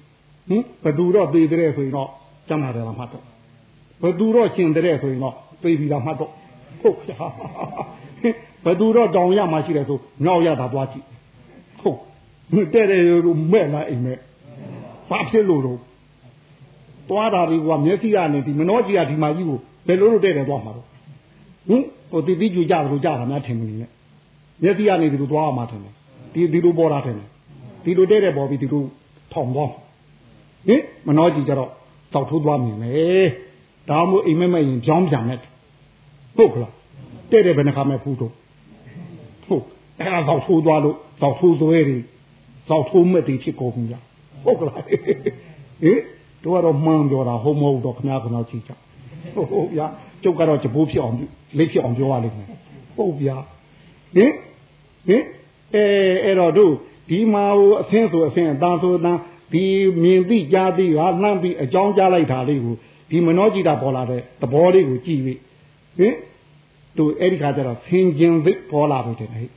[0.49, 2.09] ဟင်ဘသူတော့သေးတဲ့ဆိုရင်တော့
[2.47, 3.23] ကျမ်းပါတယ်လားမှတ်တော့
[4.01, 6.31] ဘသူတော့ရှင်တဲ့ဆိုရင်တော့သိပြီလားမှတ်တော့
[6.81, 7.25] ဟုတ်ဗျာ
[8.65, 11.05] ဘသူတော့တောင်ရမှရှိတယ်ဆိုမြောက်ရတာသွားကြည့်
[11.81, 11.99] ဟုတ်
[12.73, 14.13] တဲ့တဲ့တို့မဲ့လားအိမ်မဲ
[15.09, 15.79] ဘာဖြစ်လို့တော့
[17.09, 20.85] သွားတာတွေကမျက်စိကနေဒီမနှောကြီးကဒီမှာကြီးကိုဘယ်လိုလုပ်တဲ့တယ်သွားမှာတော့
[21.67, 23.89] ဟင်ဟိုတိတိကျကြတယ်လို့ကြတာများထင်မနေနဲ့
[24.63, 25.93] မျက်စိကနေဒီလိုသွားမှာထင်တယ်
[26.33, 27.27] ဒီဒီလိုပေါ်တာထင်တယ်
[27.83, 28.83] ဒီလိုတဲ့တဲ့ပေါ်ပြီးဒီလို
[29.33, 29.71] ထောင်သွား
[30.67, 31.69] ဟင်မနှောကြီးကြတော့
[32.13, 33.27] တောက်ထိုးသွားမြင်မယ်
[33.89, 35.39] ဒါမှမဟုတ်အိမ်မက်မက်ရင်ကြောင်းပြန်နဲ့
[36.37, 36.73] ဟုတ်ကလား
[37.31, 38.33] တဲ့တဲ့ဘယ်နှခါမဲ့ဖူးတော့
[39.45, 39.63] ဟုတ်
[39.99, 41.97] အဲ့ဒါတောက်ထိုးသွားလို့တောက်ထိုးသွဲတွေ
[42.69, 43.83] တောက်ထိုးမဲ့တွေဖြစ်ကုန်ပြီ
[44.43, 45.99] ဟုတ်ကလားဟင်
[46.43, 48.71] တို့ကတော့မှန်ပြောတာဟုတ်မဟုတ်တော့ခင်ဗျားခင်ဗျားကြည့်ကြ
[49.35, 49.87] ဟုတ်ဗျာ
[50.23, 51.15] ကျုပ်ကတော့ကြပိုးဖြစ်အောင်
[51.57, 52.47] လက်ဖြစ်အောင်ပြောရလိမ့်မယ်
[52.95, 53.37] ဟုတ်ဗျာ
[54.15, 54.31] ဟင်
[55.07, 55.23] ဟင်
[55.73, 55.83] အဲ
[56.23, 56.73] အဲ့တော့တို့
[57.09, 59.19] ဒီမှာဟိုအသင်းဆိုအသင်းအသားဆိုအသား
[59.53, 59.65] ဒီ
[60.03, 62.75] မြင်သိကြားသိဟာနှမ်းပြီးအကြောင်းကြားလိုက်တာလေးကို
[63.09, 65.39] ဒီမနောကြည်တာပေါ်လာတဲ့သဘောလေးကိုကြည့်ပြီး
[65.97, 66.13] ဟင်
[66.97, 69.49] တို့အဲ့ဒီခါကျတော့ဆင်ကျင်သိပေါ်လာပြီတဲ့ဟဲ့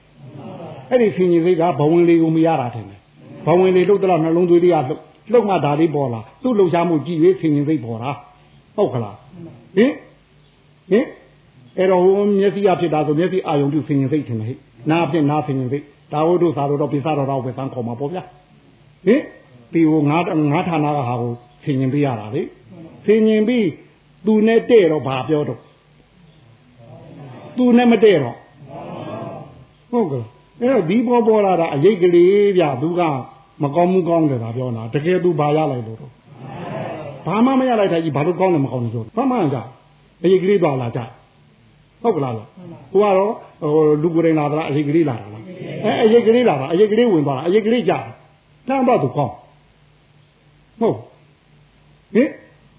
[0.91, 2.87] အဲ့ဒီဆင်ကျင်သိကဘဝင်လေးကိုမရတာတယ်
[3.47, 5.01] ဘဝင်လေးလှုပ်တော့နှလုံးသွေးလေးကလှုပ်
[5.33, 8.11] လှုပ်မှဒါလေးပေါ်လာသူ့လှုပ်ရှားမှုကြည့်၍ဆင်ရင်စိတ်ပေါ်တာ
[8.77, 9.17] ဟုတ်ခလား
[9.77, 9.93] ဟင်
[10.91, 11.05] ဟင်
[11.79, 14.59] အဲ့တော့ဟိုမျက်စိအဖြစ်တာဆိုမျက်စိအာယုံပြုဆင်ရင်စိတ်ထင်တယ်ဟဲ့
[14.91, 18.23] နားဖြစ်နားဆင်ရင်စိတ်ဒါဝိတို့သာတော့ပိစတော်တော့ပဲတန်းခေါ်မှာပေါ့ဗျာ
[19.07, 19.21] ဟင်
[19.73, 21.33] ဒီဟိုငါးငါးဌာနကဟာကို
[21.65, 22.43] ဆင်ရင်ပြရတာလေ
[23.07, 23.67] ဆင်ရင်ပြီး
[24.27, 25.61] သူနဲ့တဲ့တော့ဘာပြောတော့
[27.61, 28.37] သူနဲ့မတဲ့တော့
[29.93, 30.25] ဟုတ်ကဲ့
[30.61, 33.01] အဲ့တော့ဒီပေါ်ပေါ်လာတာအရေးကလေးဗျသူက
[33.63, 36.11] မကောင်းမှုကောင်းတယ်ဒါပြောတာတကယ်သူဘာရလိုက်လို့တော့
[37.27, 39.59] ဘာမှမရလိုက်တဲ့ကြီးဘာလို့ကောင်းတယ်မကောင်းဘူးဆိုဘာမှမကြ
[40.25, 41.01] အရေးကလေးသွားလာကြ
[42.03, 42.49] ဟုတ်ကလားလား
[42.93, 45.43] ကိုကတော့ဟိုလူကိုယ်တိုင်လာတာအရေးကလေးလာတာလား
[45.85, 47.93] အဲအရေးကလေးလာတာအရေးကလေးဝင်သွားတာအရေးကလေးကြ
[48.69, 49.35] တန်းတော့သူကောင်း
[50.81, 50.97] ဟုတ်
[52.15, 52.29] ဟင်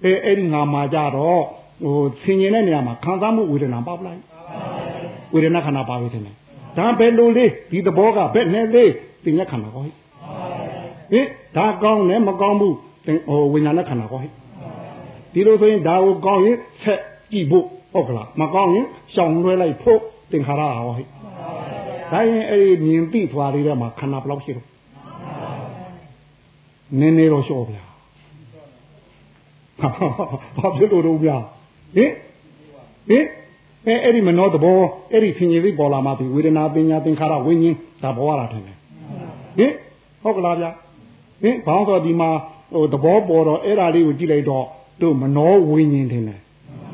[0.03, 1.41] အဲအဲ့ဒီငါမှာကြတော့
[1.83, 4.19] ဟိုဆင်ញင်တဲ့နေရာမှာခံစားမှုဝေဒနာပါပလိုက်
[5.33, 6.31] ဝေဒနာခန္ဓာပါဝေဒနာ
[6.77, 8.91] ဒါဘယ်လိုလေးဒီသဘောကဘယ်နဲ့လေး
[9.23, 9.91] သင်ရခန္ဓာကောဟိ
[11.11, 11.25] ဟင်
[11.57, 12.75] ဒါကောင်းတယ်မကောင်းဘူး
[13.05, 14.27] ဟိုဝိညာဏခန္ဓာကောဟိ
[15.33, 17.01] ဒီလိုဆိုရင်ဒါကိုကောင်းရင်ဆက်
[17.31, 19.99] ကြည့်ဖို့ဟုတ်ကလားမကောင်းရင်ရှောင်လွှဲလိုက်ဖို့
[20.31, 21.03] သင်္ခါရဟောဟိ
[22.11, 24.67] ဒါရင်အဲ့ဒီမြင်သိသွားလေးထဲမှာခန္ဓာဘယ်လောက်ရှိတော့
[26.99, 27.83] နည်းနည်းတော့ရှော့ဗျာ
[30.57, 31.37] ဘာဖြစ်လို့တော့ဗျာ
[31.95, 32.11] ဟင်
[33.09, 33.25] ဟင်
[33.87, 34.79] အဲအဲ့ဒီမနောသဘော
[35.11, 38.77] အဲ့ဒီဖြင်ရည်သိပေါ်လာမှဒီဝေဒနာပညာသင်္ခါရဝိညာဉ်ဒါဘောရတာထင်တယ်
[39.57, 39.71] ဟင်
[40.23, 40.69] ဟုတ်ကလားဗျာ
[41.41, 42.29] ဟင်ဘောင်းတော်ဒီမှာ
[42.71, 44.65] ဟဟိုသဘောပေါ်တော့အဲ့ဒါလေးကိုကြည့်လိုက်တော့
[45.01, 46.39] တို့မနှောဝိညာဉ်တင်တယ်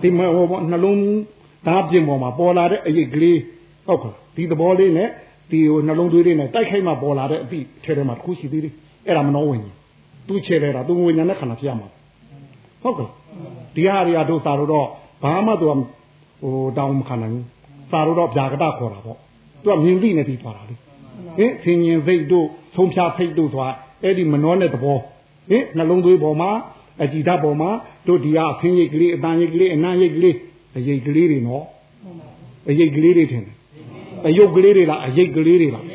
[0.01, 1.01] ဒီမဟိုနှလုံး
[1.67, 3.39] သားပြင်ပေါ်မှာပေါ်လာတဲ့အရေးကလေး
[3.87, 5.09] ဟုတ်ကဲ့ဒီသဘောလေးနဲ့
[5.51, 8.73] ဒီဟိုနှလုံးသွေးလေးနဲ့တိုက်ခိုက်မှပေါ်လာတဲ့အပြီးထဲထဲမှာတစ်ခုရှိသေးတယ်
[9.07, 9.73] အဲ့ဒါမနှောဝိညာဉ်
[10.27, 11.87] သူချေလဲတာသူဝိညာဉ်နဲ့ခန္ဓာဖြစ်ရမှာ
[12.81, 13.09] ဟုတ်ကဲ့
[13.75, 14.87] ဒီဟာတွေကတို့သာတော့
[15.23, 15.67] ဘာမှသူ
[16.41, 17.45] ဟိုတောင်းမခံနိုင်ဘူး
[17.91, 19.17] သာတော့ဗျာကတခေါ်တာပေါ့
[19.63, 20.75] သူကမြင်သိနေပြီးသွားတာလေ
[21.37, 23.69] ဟင်ဆင်ញင်စိတ်တို့သုံးဖြားဖိတ်တို့ဆိုတာ
[24.03, 24.97] အဲ့ဒီမနှောတဲ့သဘော
[25.49, 26.51] ဟင်နှလုံးသွေးပေါ်မှာ
[27.03, 27.69] အကြည်ဓာတ်ပေါ်မှာ
[28.07, 30.35] တို့ဒီကအဖင်းရိတ်ကလေးအတန်ရိတ်ကလေးအနံ့ရိတ်ကလေး
[30.77, 31.63] အရိတ်ကလေးတွေနော်
[32.69, 33.55] အရိတ်ကလေးတွေထင်တယ်
[34.27, 35.85] အယုတ်ကလေးတွေလားအရိတ်ကလေးတွေလား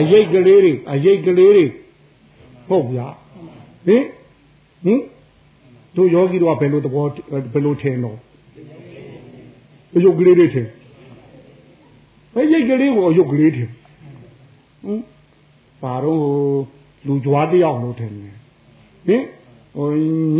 [0.00, 1.64] အရိတ်ကလေးတွေအရိတ်ကလေးတွေ
[2.68, 3.06] ဟုတ်ဗျာ
[3.86, 4.04] ဟင်
[4.84, 5.00] ဟင်
[5.96, 7.06] တို့ယောဂီတို့ကဘယ်လိုသဘော
[7.52, 8.16] ဘယ်လိုထင်တော့
[9.94, 10.66] အယုတ်ကလေးတွေထင်
[12.34, 13.68] ဘယ်ရိတ်ကလေးကိုအယုတ်ကလေးထင်
[14.84, 15.00] ဟင်
[15.82, 16.22] ပါတော့
[17.06, 18.34] လူကြွားတယောက်လို့ထင်တယ်
[19.06, 19.22] ဟင်
[19.76, 19.88] ဟို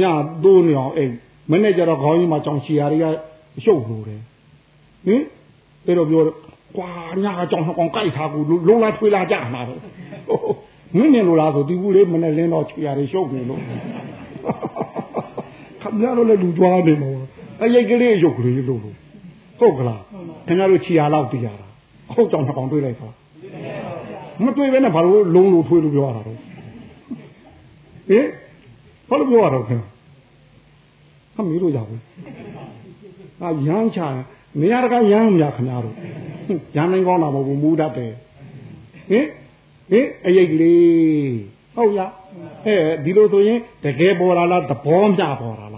[0.00, 0.02] ည
[0.42, 1.12] သိုးနေအောင်အိမ်
[1.50, 3.04] မနေ့ကျတော့ခေါင်းကြီးမှာကြောင်ချီယာတွေက
[3.58, 4.20] အရှုပ်လို့တယ်
[5.06, 5.22] ဟင်
[5.86, 6.22] အဲ့တော့ပြော
[6.76, 6.88] ကွာ
[7.22, 8.38] ညကကြောင်နှကောင်ကြိုက်ထားကူ
[8.68, 9.80] လုံးလားထွေးလားကြမှာတော့
[10.96, 13.60] မင်းနေလို့လားဆိုဒီကူလေးမနေ့လင်းတော့ချီယာတွေရှုပ်နေလို့
[15.80, 17.10] ခမရတော့လည်းလူကြွားနေမှာ
[17.62, 18.80] အရိတ်ကလေးရုပ်ကလေးလို့
[19.60, 20.02] ဟုတ်ကလား
[20.46, 21.66] ခင်ဗျားတို့ချီယာလောက်ပြရတာ
[22.14, 23.08] ဟုတ်ကြောင်နှကောင်တွေးလိုက်ပါ
[24.44, 28.26] မတွေးဘဲနဲ့ဘာလို့လုံးလို့ထွေးလို့ပြောရတာတော့ဟင်
[29.08, 29.80] ဘာလို့ပြောရတော့ခင်
[31.34, 32.02] ဟာမီးလို့ရဘူး
[33.42, 34.00] အာရမ်းချ
[34.60, 35.94] နေရာတကာရမ်းမြခင်ဗျားတို့
[36.76, 38.12] ရမ်းနိုင်ကောင်းတာမဟုတ်ဘူးမူတတ်တယ်
[39.10, 39.26] ဟင်
[39.90, 41.38] ဟင်အရိတ်ကလေး
[41.76, 42.12] ဟုတ်လား
[42.66, 45.76] အဲဒီလိုဆိုရင်တကယ်ပေါ်လာလားသဘောမျှပေါ်လာလ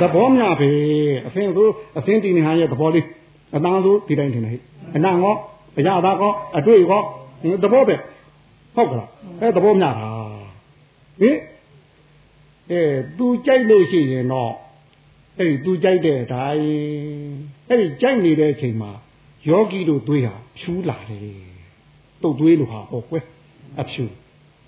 [0.00, 0.70] သဘောမျှပဲ
[1.26, 1.68] အဖင်ဆို
[1.98, 3.06] အဖင်တီနေဟာရဲ့သဘောလေး
[3.56, 4.62] အတန်းဆိုဒီတိုင်းထင်တယ်ဟဲ့
[4.96, 5.34] အနံ့ကော
[5.78, 7.02] အရာသားကောအတွေ့ကော
[7.62, 7.96] သဘောပဲ
[8.76, 9.08] ဟုတ်ကလား
[9.40, 9.90] အဲသဘောမျှတာ
[11.20, 11.36] ဟင်
[12.70, 12.80] အဲ
[13.18, 14.52] သူကြိုက်လို့ရှိရင်တော့
[15.38, 16.66] အဲ့ဒီသူကြိုက်တဲ့အတိုင်း
[17.68, 18.90] အဲ့ဒီကြိုက်နေတဲ့အချိန်မှာ
[19.48, 21.22] ယောဂီတို့တွေးဟာဖြူးလာတယ်
[22.22, 23.24] တုတ်တွေးလို့ဟာပေါ့ကွယ်
[23.80, 24.04] အဖြူ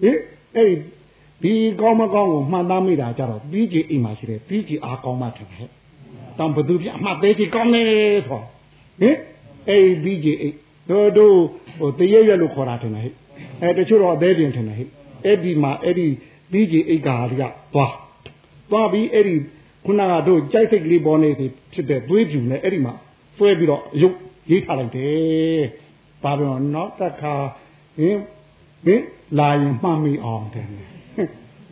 [0.02, 0.18] ဟင်
[0.54, 0.74] အဲ့ဒီ
[1.42, 5.68] ဒီကောင်းမကောင်းကိုမှန်သားမိတာကြတော့ပြီးကြီးအိမ်မှာရှိတယ်ပြီးကြီးအားကောင်းမှထင်တယ်
[6.38, 7.82] တံဘသူပြအမှတ်သေးကြီးကောင်းနေ
[8.28, 8.42] ဆို
[9.00, 9.16] ဟင်
[9.68, 10.56] အဲ့ဒီပြီးကြီးအိမ်
[10.90, 11.36] တို့တို့
[11.78, 13.14] ဟိုတရရွက်လို့ခေါ်တာထင်တယ်ဟဲ့
[13.62, 14.88] အဲတချို့တော့အသေးပြင်ထင်တယ်ဟဲ့
[15.24, 16.06] အဲ့ဒီမှာအဲ့ဒီ
[16.50, 17.32] ပြီးကြီးအိတ်ကားက
[17.74, 17.94] သွား
[18.70, 19.34] သွားပြီးအဲ့ဒီ
[19.86, 21.30] ခုနကတို့ကြိုက်စိတ်ကလေးပေါ်နေ
[21.72, 22.94] ဖြစ်တဲ့သွေးပြူနဲ့အဲ့ဒီမှာ
[23.36, 24.16] ဆွဲပြီးတော့ရုပ်
[24.50, 25.62] ရေးထားလိုက်တယ်။
[26.22, 27.34] ဘာလို့နောက်တစ်ခါ
[27.96, 28.16] ဟင်
[28.84, 29.02] ဟင်
[29.38, 30.66] လာရင်မှတ်မိအောင်တယ်။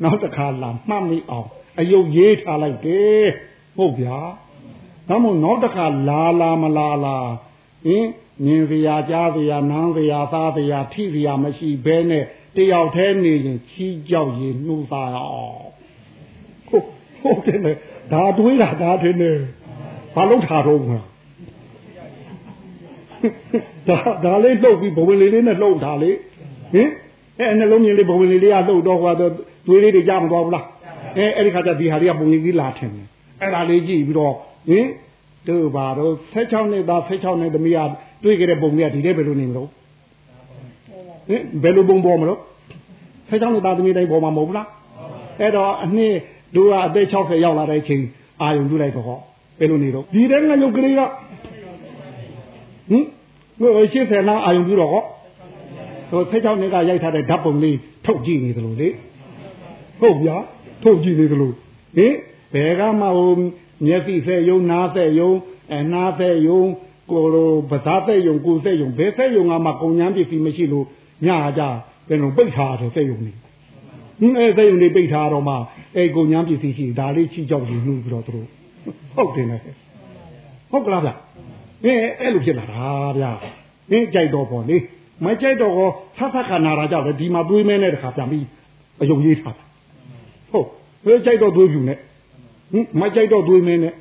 [0.03, 3.25] နောက်တစ်ခါလာမှတ်မိအောင်အယုတ်ရေးထားလိုက်တယ်
[3.77, 4.19] ဟုတ်ဗျာ။
[5.09, 7.17] ဒါမို့နောက်တစ်ခါလာလာမလာလာ
[7.85, 8.07] ဟင်
[8.45, 12.25] မြင်စရာကြားစရာနားစရာသားစရာထိစရာမရှိဘဲနဲ့
[12.57, 15.67] တယောက်တည်းနေရင်ချီးကြောက်ရင်နှူးသားအောင်
[16.69, 16.87] ဟုတ်
[17.23, 17.73] ဟုတ်တယ်လေ
[18.13, 19.39] ဒါတွေးတာဒါထင်တယ်
[20.15, 21.01] ဘာလို့ထားတော့မှာ
[23.89, 26.11] ဒါဒါလေးလှုပ်ပြီးဘဝင်လေးလေးနဲ့လှုပ်တာလေ
[26.75, 26.89] ဟင်
[27.39, 29.33] အဲနှလုံးမြင်လေးဘဝင်လေးလေးကလှုပ်တော့ဟွာတော့
[29.67, 30.65] သွေးလေးတွေကြားမသွားဘူးလား
[31.17, 33.07] အဲအဲ့ဒီခါကျဒီဟာတွေကပုံကြီးလာထင်တယ်
[33.41, 34.35] အဲ့ဒါလေးကြည့်ပြီးတော့
[34.69, 34.87] ဟင်
[35.49, 37.79] တို့ဘာတော့16နှစ်သား16နှစ်သမီးက
[38.23, 39.69] တွေးကြတဲ့ပုံကြီးကဒီတဲ့ဘယ်လိုနေမလို့
[41.29, 42.41] ဟင်ဘယ်လိုပုံပေါ်မလို့
[43.29, 44.69] 16နှစ်သားသမီးတိုင်းပေါ်မှာမဟုတ်ဘူးလား
[45.41, 46.15] အဲ့တော့အနှစ်
[46.57, 48.03] တို့ကအသက်60ရောက်လာတဲ့အချိန်
[48.43, 49.19] အာယုံပြုလိုက်တော့ဟော
[49.59, 51.11] ဘယ်လိုနေတော့ဒီတဲ့ငါရုပ်ကလေးကဟင်
[53.61, 55.03] ဟို80လောက်အာယုံပြုတော့ဟော
[56.11, 58.89] ဟို16နှစ်ကရိုက်ထားတဲ့ဓာတ်ပုံလေးထုတ်ကြည့်နေသလိုလေ
[60.01, 60.37] ဟုတ်ဗျာ
[60.83, 61.53] ထုတ်ကြည့်သေးသလို
[61.97, 62.15] ဟင်
[62.55, 63.33] ဘယ်ကမှဟို
[63.87, 65.31] မျက်စိဆက်ယုံနားဆက်ယုံ
[65.75, 66.61] အနားဆက်ယုံ
[67.11, 70.87] ကိုယ်လိုပဇာဆက်ယုံကိုယ်ဆက်ယုံဘယ်ဆက်ယုံကမှကုံညာပစ္စည်းမရှိလို့
[71.27, 71.29] ည
[71.59, 71.63] ကြ
[72.09, 75.55] ဘယ်လိုပိတ်ထားတယ်ဆက်ယုံနေဟင်းအဲဆက်ယုံနေပိတ်ထားတော့မှ
[75.97, 78.47] အဲကုံညာပစ္စည်းရှိဒါလေးချီကြောက်နေလို့ပြီးတော့သူတို့
[79.15, 79.61] ဟုတ်တယ်နဲ့
[80.71, 81.11] ဟုတ်ကလားဗျ
[81.85, 82.89] ဟင်းအဲ့လိုဖြစ်လာတာ
[83.19, 83.25] ဗျ
[83.91, 84.77] ဟင်းကြိုက်တော့ပေါ့လေ
[85.25, 85.75] မကြိုက်တော့
[86.17, 88.47] ဆတ်ဆတ်ခနာရာကြောက်လေဒီမှာတွေးမဲနဲ့တခါပြန်ပြီး
[89.03, 89.66] အယုံကြီးထားတာ
[90.53, 90.69] ဟုတ်
[91.07, 91.99] ဘယ်ကြိုက်တော့တွေးပြူနဲ့
[92.73, 93.95] ဟင်မကြိုက်တော့တွေးမဲနဲ့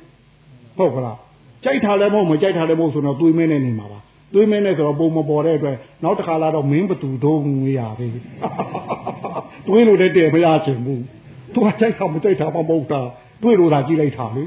[0.78, 1.18] ဟုတ်ကလား
[1.64, 4.00] ကြိုက်ထားလည်းမဟုတ်မကြိုက်ထားလည်းမဟုတ်ဆိုတော့တွေးမဲနဲ့နေမှာပါ
[4.34, 8.08] တွေးမဲနဲ့ဆိုတော့ပုံမပေါ်တဲ့အတွက်နောက်တစ်ခါလာတော့မင်းဘသူတော့ငွေရပြီ
[9.66, 11.02] တွေးလို့တဲ့တဲ့မရချင်ဘူး
[11.54, 13.00] သူကကြိုက်တာမကြိုက်တာမဟုတ်တာ
[13.42, 14.44] တွေးလို့သာကြည့်လိုက်တာလေ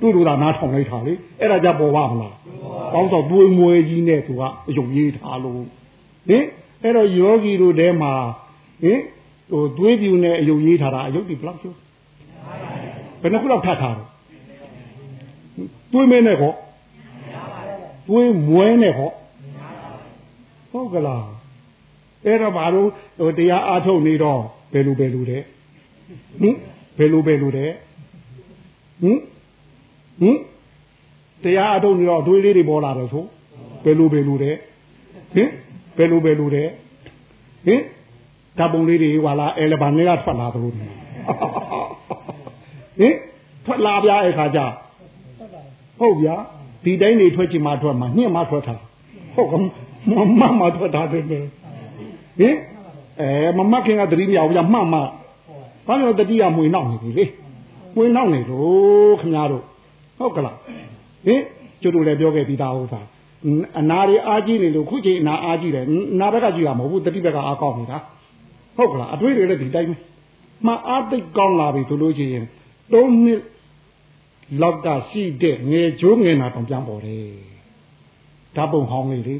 [0.00, 2.34] တွေးလို့သာနားထောင်လိုက်တာလေအဲ့ဒါကြပေါ်ပါမလား
[2.92, 5.62] ပေါင်းတော့တွေးမွေကြီးနဲ့သူကအယုံရေးထားလို့
[6.28, 6.44] ဟင်
[6.82, 8.12] အဲ့တော့ယောဂီတို့ထဲမှာ
[8.82, 9.00] ဟင်
[9.50, 11.76] ဟိုတွေးပြူနဲ့အယုံရေးထားတာအယုတ်ဒီဘလောက်ကျိုး
[13.20, 14.08] ဘယ်နှခုလောက်ထပ်ထားတော့
[15.92, 16.56] တွေးမဲနဲ့ခေါ်
[18.08, 19.14] တွေးမွဲနဲ့ခေါ်
[20.70, 21.26] ဟုတ်ကလား
[22.26, 22.88] အဲ့တော့ဘာလို့
[23.18, 24.40] ဟိုတရားအားထုတ်နေတော့
[24.72, 25.44] ဘယ်လိုဘယ်လိုတဲ့ဟ
[26.40, 26.56] ဟင်
[26.98, 27.70] ဘယ်လိုဘယ်လိုတဲ့
[29.02, 29.18] ဟင်
[30.20, 30.38] ဟင်
[31.44, 33.24] တရားအထုတ်နေတော့အတွေးလေးတွေပေါ်လာတယ်ဆို
[33.84, 34.56] ဘယ်လိုဘယ်လိုတဲ့
[35.34, 35.48] ဟင်
[35.96, 36.68] ဘယ်လိုဘယ်လိုတဲ့
[37.66, 37.80] ဟင်
[38.58, 40.90] ဓာပုံလေးတွေဟွာလာအဲလဘာနဲ့ကထွက်လာသလိုဟင်
[43.64, 44.60] ထွက်လာပြအဲ့ခါကျ
[45.98, 46.34] ဟုတ်ဗျာ
[46.84, 48.74] ဒီတိုင်းနေထွက်ချင်မှထွက်မှညှင့်မှထွက်တာ
[49.34, 49.54] ဟုတ်က
[50.10, 51.44] မမမထွက်တာတယ်ဟင်
[53.20, 53.28] အဲ
[53.58, 55.00] မမခင်ကတတိမြောက်ပြမှမှ
[55.86, 57.24] ဘာလို့တတိယမွေနောက်နေပြီလေ
[57.96, 59.64] မွေနောက်နေလို့ခင်ဗျားတို့
[60.18, 60.56] ဟုတ်ကလား
[61.26, 61.40] ဟင်
[61.82, 63.06] ကျတို့လည်းပြောခဲ့ပြီးသားဟုတ်သား
[63.80, 65.84] အနာရီအားကြီးနေလို့ခုချိန်အနာအားကြီးတယ်
[66.20, 67.98] နာဘက်ကကြည့်ရမဟုတ်ဘူးတတိဘက်ကအားကောင်းနေတာ
[68.76, 69.96] ဟုတ်ကလားအတွေ့တွေလည်းဒီတိုင်းပဲ
[70.66, 72.44] မအားသိကောင်းလာပြီဆိုလို့ရှိရင်
[72.92, 73.40] ၃နှစ်
[74.62, 77.26] လောက်ကရှိတဲ့ငယ်ကျိုးငယ်နာတောင်ပြန်ပေါ်တယ်
[78.56, 79.36] ဓာတ်ပုံဟောင်းလေးလေ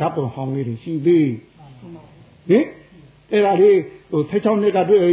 [0.00, 1.30] ဓာတ်ပုံဟောင်းလေးတွေရှိသေး
[2.48, 2.64] ဟင်
[3.32, 3.78] အဲ့ဒါလေး
[4.10, 5.12] ဟို16နှစ်ကတွေ့ဟို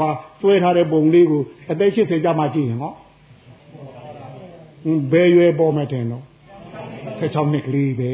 [0.00, 0.10] ဟာ
[0.40, 2.92] ဆွဲထားတဲ့ပုံလေးကိုအသက်80ကျမှကြည့်ရင်ဟော
[5.12, 6.24] ဘယ်ရွယ်ပေါ်မယ်ထင်တော့
[7.20, 8.12] 16နှစ်ကလေးပဲ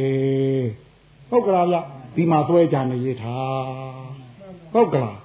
[1.31, 1.77] ဟုတ်ကလားဗျ
[2.17, 4.14] ဒီမှာသွဲကြနေရထား
[4.75, 5.17] ဟုတ်ကလား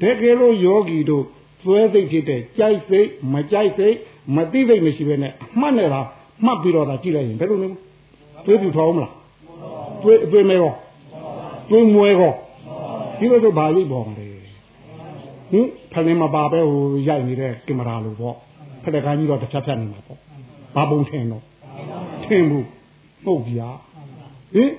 [0.00, 1.24] တကယ်လို့ယောဂီတို့
[1.64, 3.96] သွဲစိတ်ဖြစ်တဲ့ကြိုက်စိတ်မကြိုက်စိတ်
[4.36, 6.06] မသိစိတ်မရှိဘဲနဲ့အမှတ်နဲ့လား
[6.44, 7.68] မှတ်ပြီးတော့သာကြည့်လိုက်ရင်ဘယ်လိုလဲ
[8.44, 9.12] သွေးပြူထောင်းမလား
[10.02, 10.72] သွေးသွေးမဲရော
[11.70, 12.32] သွေးမွဲရော
[13.18, 14.26] ဒီလိုဆိုဘာရိပ်ပေါ်မလဲ
[15.50, 18.36] ဟင်ဖလင်းမပါပဲဟိုရိုက်နေတဲ့ကင်မရာလိုပေါ့
[18.82, 20.18] ဖလက်ကန်းကြီးတော့တစ်ဖြတ်ဖြတ်နေမှာပေါ့
[20.74, 21.42] ဘာပုံထင်တော့
[22.24, 22.66] ထင်ဘူး
[23.24, 23.68] ဟုတ်ဗျာ
[24.54, 24.70] ဟင်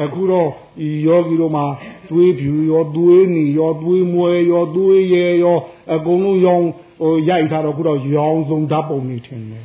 [0.00, 0.48] အခုတော့
[0.86, 1.64] ဤယောဂီတို့မှာ
[2.10, 5.58] သွေးဖြူရောသွေးနီရောသွေးမွဲရောသွေးရဲရော
[5.94, 6.68] အကုန်လုံးရောင်း
[7.00, 9.62] ဟိုရိုက်ထားတော့အခုတော့ရောင်းစုံဓာတ်ပုံနေထင်တယ်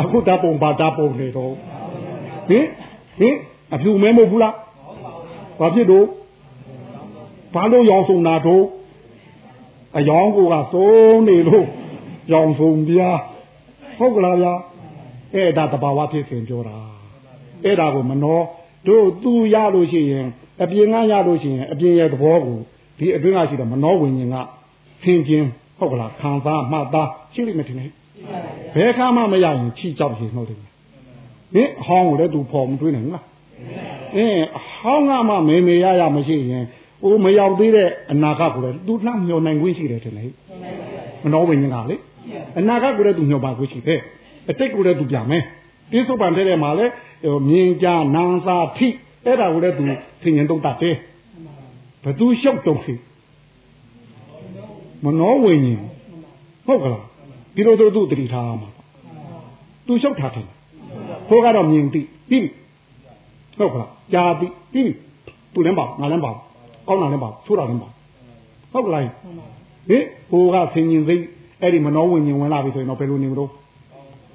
[0.00, 1.52] အခုဓာတ်ပုံပါဓာတ်ပုံနေတော့
[2.48, 2.66] ဟင်
[3.18, 3.34] ဟင်
[3.74, 4.54] အဖြူမဲမဟုတ်ဘူးလား
[5.60, 6.06] ဘာဖြစ်တော့
[7.54, 8.64] ဘာလို့ရောင်းစုံတာတော့
[9.98, 11.66] အယောင်ကိုကသုံးနေလို့
[12.32, 13.20] ရောင်စုံပြား
[13.98, 14.54] ဟုတ်ကလားဗျာ
[15.34, 16.76] အဲ့ဒါတဘာဝဖြစ်စဉ်ပြောတာ
[17.64, 18.40] အဲ့ဒါကိုမနှော
[18.86, 20.28] တို့သူရလို့ရှိရင်
[20.62, 22.58] အပြင်ကရလို့ရှိရင်အပြင်ရဲ့သဘောကို
[22.98, 24.36] ဒီအတွင်းကရှိတဲ့မနှောဝิญဉ်က
[25.02, 25.46] သင်ခြင်း
[25.78, 27.90] ဟုတ်ကလားခံစားမှတ်သားရှိလိမ့်မယ်ထင်တယ်
[28.74, 33.24] ဘယ်ခါမှမရရင်ချီကြောက်ရင်ဟုတ်တယ်ဟင်အဟောင်းကိုလည်းသူဖော်မတွေးနိုင်ဘူးလား
[34.16, 36.64] အင်းအဟောင်းကမှမေမေရရမရှိရင်
[37.04, 40.30] အိုးမရောက်သေးတဲ့အနာဂတ်ကိုလည်းသူလှမျောနိုင်ခွင့်ရှိတယ်ထင်တယ်
[41.24, 41.96] မနှောဝิญဉ်ကလေ
[42.58, 44.00] အနာဂတ်ကိုလည်းသူမျောပါခွင့်ရှိတယ်
[44.50, 45.42] အတိတ်ကိုလည်းသူပြမယ်
[45.90, 46.92] ပြစ္ဆုတ်ပန်တဲ့ထဲမှာလည်း
[47.48, 48.88] မြင်ကြနန်းစားထိ
[49.24, 49.82] အဲ့ဒါကိုလည်းသူ
[50.22, 50.96] သင်ញင်တုံးတတ်တယ်
[52.04, 52.94] ဘသူလျှောက်တုံးစီ
[55.04, 55.80] မနောဝိညာဉ်
[56.66, 57.04] ဟုတ်ကလား
[57.54, 58.70] ဒီလိုသူတတိထားမှာ
[59.86, 60.46] သူလျှောက်ထားတယ်
[61.28, 62.00] ဟိုကတော့မြင်သိ
[62.30, 62.48] ပြီး
[63.58, 64.92] ဟုတ်ကလားကြားသိပြီး
[65.52, 66.32] သူလည်းပါငါလည်းပါ
[66.88, 67.88] ကောင်းတာလည်းပါဆိုးတာလည်းပါ
[68.72, 69.12] ဟုတ်ကလားဟင်
[70.30, 71.16] ဟိုကသင်ញင်သိ
[71.60, 73.50] အဲ့ဒီမနောဝိညာဉ်ဝင်လာပြီဆိုရင်တော့ဘယ်လိုနေမလို့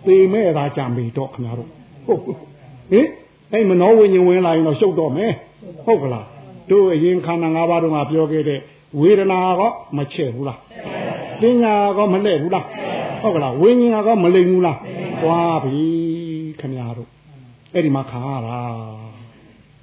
[0.05, 1.69] သေမဲ့သာကြံပြီတော့ခင်ဗျားတို့
[2.05, 2.21] ဟုတ်
[2.91, 3.07] ဟင်
[3.53, 5.31] အဲ့မနောဝိညာဉ်ဝင်လာရင်တော့ရှုပ်တော့မယ်
[5.85, 6.25] ဟုတ်ကလား
[6.69, 8.59] တို့အရင်ခန္ဓာ၅ပါးတော့ငါပြောခဲ့တဲ့
[8.99, 9.61] ဝေဒနာက
[9.97, 10.59] မချဲ့ဘူးလား
[11.41, 12.65] ပညာကမလဲ့ဘူးလား
[13.21, 14.77] ဟုတ်ကလားဝိညာဉ်ကမလိမ်ဘူးလား
[15.21, 15.83] သွားပြီ
[16.59, 17.09] ခင်ဗျားတို့
[17.73, 18.59] အဲ့ဒီမှာခံရတာ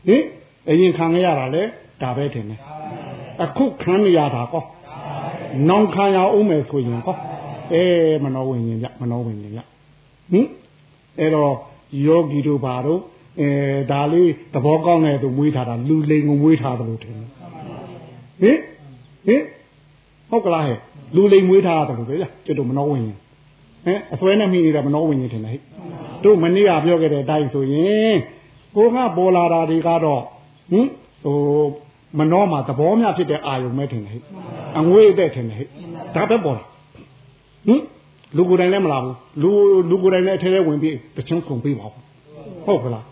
[0.07, 0.23] ဟင်
[0.69, 1.63] အရင်ခံရတာလေ
[2.03, 2.61] ဒါပဲထင်တယ်
[3.45, 4.65] အခုခံရတာကော
[5.69, 7.17] နောင်ခံရအောင်မယ်ဆိုရင်ကော
[7.73, 7.85] အဲ
[8.25, 9.61] မနောဝိညာဉ်ကြမနောဝိညာဉ်ကြ
[10.33, 10.47] ဟင်
[11.19, 11.53] အဲ့တော့
[12.07, 13.01] ယောဂီတို့ဘာတို့
[13.39, 13.49] အဲ
[13.91, 17.29] ဒါလေးသဘောကောင်းတဲ့သူမွေးထားတာလူလိန်ကိုမွေးထားတယ်လို့ထင်တယ်
[18.43, 18.59] ဟင်
[19.27, 19.43] ဟင်
[20.31, 20.79] ဟုတ်ကလားဟဲ့
[21.17, 22.15] လူလိန်မွေးထားတယ်လို့ပဲ
[22.45, 23.17] ကျွတ်တို့မနှောဝင်ရင်
[23.85, 25.61] ဟင်အစွဲနဲ့မိနေတာမနှောဝင်ရင်ထင်တယ်ဟဲ့
[26.25, 28.17] တို့မနေ့ကပြောခဲ့တဲ့အတိုင်းဆိုရင်
[28.77, 30.23] ကိုကပေါ်လာတာတွေကတော့
[30.71, 30.87] ဟင်
[31.25, 31.37] ဟို
[32.19, 34.23] မနှောမှာသဘောများဖြစ်တဲ့အာယုံပဲထင်တယ်ဟဲ့
[34.79, 35.69] အငွေ့တဲ့ထင်တယ်ဟဲ့
[36.15, 36.65] ဒါပဲပေါ်လာ
[37.67, 37.83] ဟင်
[38.37, 39.51] လူကိုယ်တိုင်လည်းမလာဘူးလူ
[39.91, 42.03] လူကိုယ်တိုင်လည်းအထဲထဲဝင်ပြီးတချမ်းကုန်ပေးပါဘူး
[42.67, 43.05] ဟုတ်ကလား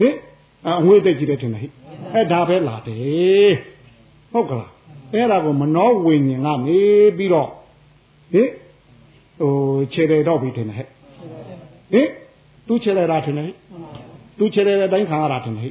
[0.00, 0.14] ဟင်
[0.68, 1.68] အငွေသိကြည့်တယ်ထင်တယ်ဟိ
[2.14, 3.52] အဲဒါပဲလာတယ်
[4.32, 4.70] ဟုတ်ကလား
[5.12, 6.80] အဲ့ဒါကိုမနောဝိညာဉ်ကနေ
[7.16, 7.48] ပြီးတော့
[8.32, 8.48] ဟင်
[9.40, 9.52] ဟို
[9.92, 10.88] ခြေတယ်တော့ပြီးထင်တယ်ဟဲ့
[11.92, 12.08] ဟင်
[12.66, 13.52] သူခြေတယ်တာထင်တယ်ဟိ
[14.38, 15.70] သူခြေတယ်တဲ့အတိုင်းခံရတာထင်တယ်ဟိ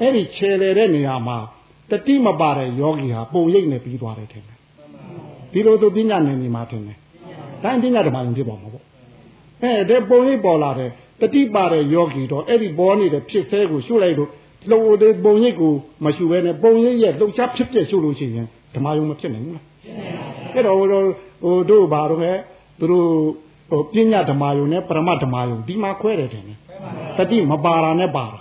[0.00, 1.36] အဲ့ဒီခြေတယ်တဲ့နေရာမှာ
[1.90, 4.58] တတိမပါတဲ့ယောဂီဟာပုံရိပ်နဲ့ပြီးသွားတယ်ထင်တယ်
[5.52, 6.98] ဒီလိုသူပညာနယ်နေမှာထင်တယ်
[7.62, 8.84] တိုင်းပညာဓမ္မယုံဖြစ်ပေါ်မှာပေါ့
[9.62, 10.90] အဲတဲ့ပုံရိပ်ပေါ်လာတယ်
[11.20, 14.30] တတိပါတဲ့ယောဂီတော့အဲ့ဒီပေါ်နေတဲ့ဖြစ်သေးကိုရှုလိုက်လို့
[14.70, 15.72] လှုပ်တဲ့ပုံရိပ်ကို
[16.04, 19.64] မရှုဘဲနဲ့ပုံရိပ်ရဲ့လှုပ်ရှားဖြစ်ပြရှုလို့ရှိရင်ဓမ္မယုံမဖြစ်နိုင်ဘူးလား
[20.54, 20.88] အဲ့တော့ဟို
[21.42, 22.32] ဟိုတို့ဘာတော့လဲ
[22.78, 23.08] သူတို့
[23.70, 26.44] ဟိုပညာဓမ္မယုံနဲ့ပရမဓမ္မယုံဒီမှာခွဲတယ်တယ်
[27.16, 28.40] တတိမပါတာနဲ့ပါတာ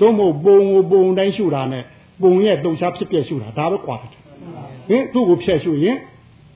[0.00, 1.84] သို့မဟုတ်ပုံကိုပုံတိုင်းရှုတာနဲ့
[2.22, 4.10] ပုံရဲ့လှုပ်ရှားဖြစ်ပြရှုတာဒါပဲကွာတယ်
[4.88, 5.96] ဟင်သူ့ကိုဖျက်ရှုရင်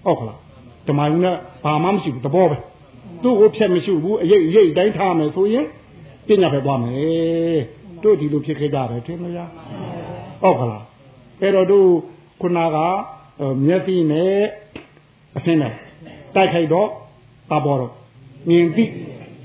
[0.05, 0.39] ဟုတ်ခလား
[0.89, 2.57] ဓမ္မယူနဲ့ဘာမှမရှိဘူးတဘောပဲ
[3.23, 5.67] သူ့ကိုဖြတ်မရှိဘူးအရေးအရေးတိုင်းထားမယ်ဆိုရင်
[6.27, 7.59] ပညာပဲသွားမယ်
[8.03, 9.51] တို့ဒီလိုဖြစ်ခဲ့ကြတယ်ထင်မလား
[10.43, 10.85] ဟုတ်ကလား
[11.43, 11.89] အဲ့တော့တို့
[12.41, 12.77] ခုနက
[13.67, 14.35] မျက်စိနဲ့
[15.37, 15.73] အဆင်းနဲ့
[16.35, 16.89] တိုက်ခိုက်တော့
[17.51, 17.93] ပါပေါ်တော့
[18.49, 18.85] မြင်သိ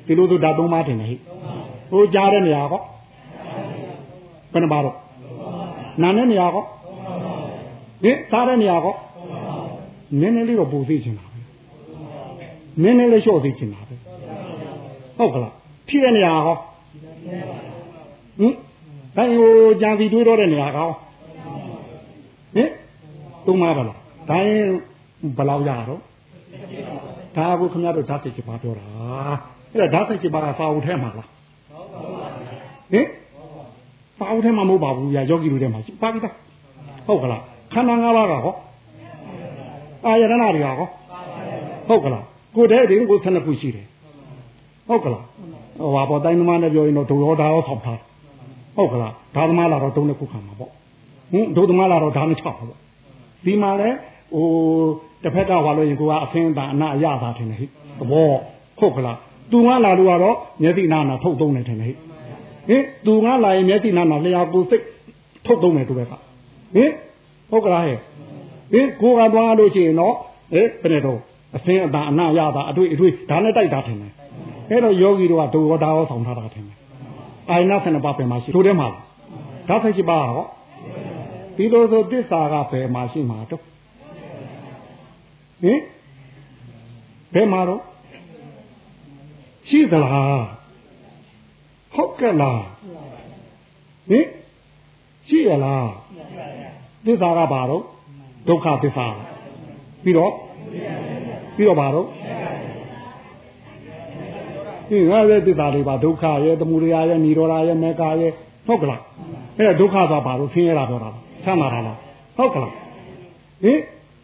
[0.05, 1.15] ဒီလိုဆိုဓာတ်သုံးပါးထင်တယ်ဟိ
[1.91, 2.81] ဟိုကြားတဲ့နေရာကော
[4.51, 4.97] ဘယ်နှပါတော့
[6.01, 6.63] နာတဲ့နေရာကော
[8.03, 8.95] ဟင်စားတဲ့နေရာကော
[10.19, 11.32] နည်းနည်းလေးတော့ပူသိချင်တာပဲ
[12.81, 13.95] နည်းနည်းလေးလျှော့သိချင်တာပဲ
[15.17, 15.53] ဟုတ်ကလား
[15.87, 16.57] ဖြစ်တဲ့နေရာကော
[18.39, 18.53] ဟင်
[19.15, 19.51] ဒါဟို
[19.81, 20.89] ကြံစီတွေးတော့တဲ့နေရာကော
[22.55, 22.69] ဟင်
[23.45, 23.97] သုံးပါပါလား
[24.29, 24.63] ဒါရင်
[25.37, 26.01] ဘယ်လောက်ရတော့
[27.37, 28.85] ဒါကိုခင်ဗျားတို့ဓာတ်စိတ်ပါပြောတာ
[29.73, 31.27] အဲ့ဒါဓာတ်စိတ်ပါကစာအုပ်ထဲမှာလား
[32.91, 33.07] ဟင်
[34.17, 36.33] စာအုပ်ထဲမှာမဟုတ်ပါဘူးညာယောဂီတို့ထဲမှာပါပြီသား
[37.07, 37.41] ဟုတ်ကလား
[37.73, 38.55] ခန္ဓာ၅ပါးကဟော
[40.05, 40.87] အာယရဏတွေကဟော
[41.87, 42.23] ဟုတ်ကလား
[42.55, 43.87] ကိုယ်တည်းတင်ကို12ခုရှိတယ်
[44.87, 45.25] ဟုတ်ကလား
[45.79, 47.99] ဟိုပါပေါ်တိုင်းသမားနဲ့ပြောရင်တော့ဒုရောဓာရောဆောက်ထား
[48.77, 50.71] ဟုတ်ကလားဓာသမားလာတော့တုံးတစ်ခုခံမှာပေါ့
[51.31, 52.69] ဟင်ဒုသမားလာတော့ဓာနှစ်ချောက်ပေါ့
[53.45, 53.89] ဒီမှာလဲ
[54.33, 54.45] ဟို
[55.23, 57.65] တစ်ဖက်ကဟောလို့ရင်ကိုကအဖင်းတာအနာအရသာထင်တယ်ဟိ
[57.99, 58.29] သဘော
[58.79, 59.17] ဟုတ်ကလား
[59.51, 64.83] သူကလာလို့ကတော့မျက်စိနာနာထုတ်သုံးနေတယ်ဟိဟင်သူကလာရင်မျက်စိနာနာလျှာကိုစိတ်
[65.45, 66.13] ထုတ်သုံးနေတူပဲကဟ
[66.83, 66.91] င်
[67.51, 67.97] ဟုတ်ကလားဟဲ့
[68.73, 70.15] ဟင်ကိုကသွားလို့ရှိရင်တော့
[70.53, 71.19] ဟဲ့ဘယ်နဲ့တော့
[71.55, 74.13] အစင်းအတာအနာရတာအတွေ့အတွေ့ဒါနဲ့တိုက်တာထင်တယ်
[74.69, 76.77] အဲ့တော့ယောဂီတို့ကဒုဝဒါရောဆောင်ထားတာထင်တယ်
[77.49, 78.87] အာယနာဆန္ဒပါပဲမှာရှိတို့ထဲမှာ
[79.69, 80.45] ဒါဆက်ရှိပါဟော
[81.55, 83.61] ဒီလိုဆိုတစ္ဆာကဘယ်မှာရှိမှာတော့
[85.63, 85.79] ဟင်
[87.33, 87.81] ဘယ်မှာတော့
[89.69, 90.43] ရှိသလား
[91.95, 92.63] ဟုတ်ကဲ့လား
[94.09, 94.25] ဟင်
[95.27, 95.89] ရှိရလား
[97.05, 97.83] သစ္စာကဘာတော့
[98.47, 99.07] ဒုက္ခသစ္စာ
[100.03, 100.33] ပြီးတော့
[101.55, 102.07] ပြီးတော့ဘာတော့
[104.89, 108.31] ဒီငါရဲ့သစ္စာတွေပါဒုက္ခရဲ့သမုဒယရဲ့និရောဓရဲ့မေဃရဲ့
[108.67, 109.01] ဟုတ်ကလား
[109.57, 111.09] အဲ့ဒါဒုက္ခဆိုတာဘာလို့ဆင်းရဲတာပြောတာ
[111.43, 111.97] ဆမ်းတာလား
[112.37, 113.79] ဟုတ်ကလားဟင်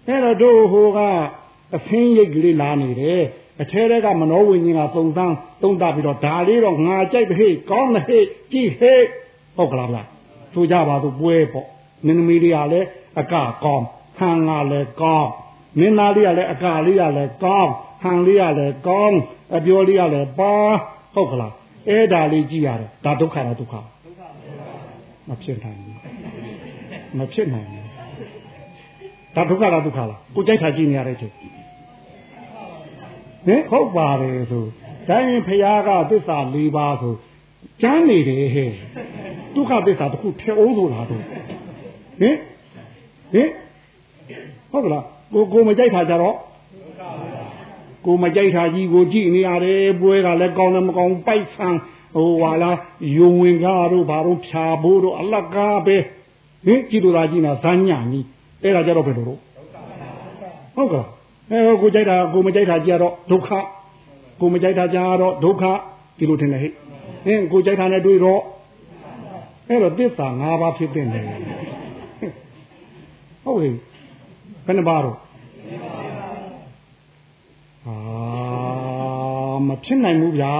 [0.07, 0.99] အဲ့တော့တို့ဟိုက
[1.77, 3.21] အဖင်းရိတ်ကလေးလာနေတယ်
[3.61, 9.01] အထဲထဲကမနောဝိညာဉ်ကသုံးသန်းသုံးတာပြီးတော့ဒါလေးတော့ငါကြိုက်တဲ့ဟေ့ကောင်းတဲ့ဟေ့ကြည့်ဟေ့
[9.57, 10.03] ဟုတ်ကလားဗျာ
[10.53, 11.67] ဆိုကြပါစို့ပွဲပေါ့
[12.05, 12.87] မင်းသမီးလေးကလည်း
[13.19, 13.85] အကကောင်း
[14.17, 15.29] ဟန်ကလည်းကောင်း
[15.77, 19.19] မင်းသားလေးကလည်းအကလေးကလည်းကောင်းဟန်လေးကလည်းကောင်း
[19.55, 20.53] အပြောလေးကလည်းပါ
[21.13, 21.53] ဟုတ်ကလား
[21.89, 23.73] အဲ့ဒါလေးကြည့်ရတယ်ဒါဒုက္ခလားဒုက္ခ
[25.27, 25.97] မဖြစ်နိုင်ဘူး
[27.17, 27.85] မဖြစ်နိုင်ဘူး
[29.35, 31.33] ဒါဒုက္ခလားဒုက္ခလားကိုကြိုက်တာကြည့်နေရတဲ့ချိန်
[33.45, 34.65] ဟင်ဟုတ်ပါတယ်ဆို
[35.09, 37.13] တိုင်းဖရာကသစ္စာ၄ပါးဆို
[37.81, 38.71] ကျမ်းနေတယ်ဟဲ့
[39.55, 41.23] ဒုက္ခသစ္စာတစ်ခုထဲအောင်ဆိုလားတော့
[42.21, 42.35] ဟင်
[43.33, 43.49] ဟင်
[44.71, 46.35] ဟုတ်ကလား ကိုကိုမကြိုက်တာကြတော့
[48.05, 51.69] ကိုမကြိုက်တာကြီးကိုကြည့်နေရတယ်ပွဲကလည်းကောင်းလည်းမကောင်းပိုက်ဆံ
[52.15, 52.77] ဟိုဟာလား
[53.17, 55.95] ယုံဝင်ကားတို့ဘာတို့ဖြာဖို့တို့အလကားပဲ
[56.65, 58.25] ဟင်ကြည့်လို့သာကြည့်နေတာဇာညကြီး
[58.63, 59.39] အဲ့ဒါကြတော့ဘယ်လိုလို့
[60.75, 61.07] ဟုတ်ကလား
[61.49, 63.49] အဲကိုကြိုက်တာကိုမကြိုက်တာကြတော့ဒုက္ခ
[64.39, 65.63] ကိုမကြိုက်တာကြတော့ဒုက္ခ
[66.17, 66.73] ဒီလိုထင်တယ်ဟဲ့
[67.25, 68.41] ဟင်းကိုကြိုက်တာနဲ့တွေ့တော့
[69.67, 71.21] အဲ့တော့သစ္စာ၅ပါးဖြစ်တဲ့နေ
[73.43, 73.88] ဟုတ်ဟဲ့ဘ
[74.71, 75.17] ယ်နှပါတော့
[77.87, 77.95] အာ
[79.67, 80.55] မဖြစ်နိုင်ဘူးဗျာ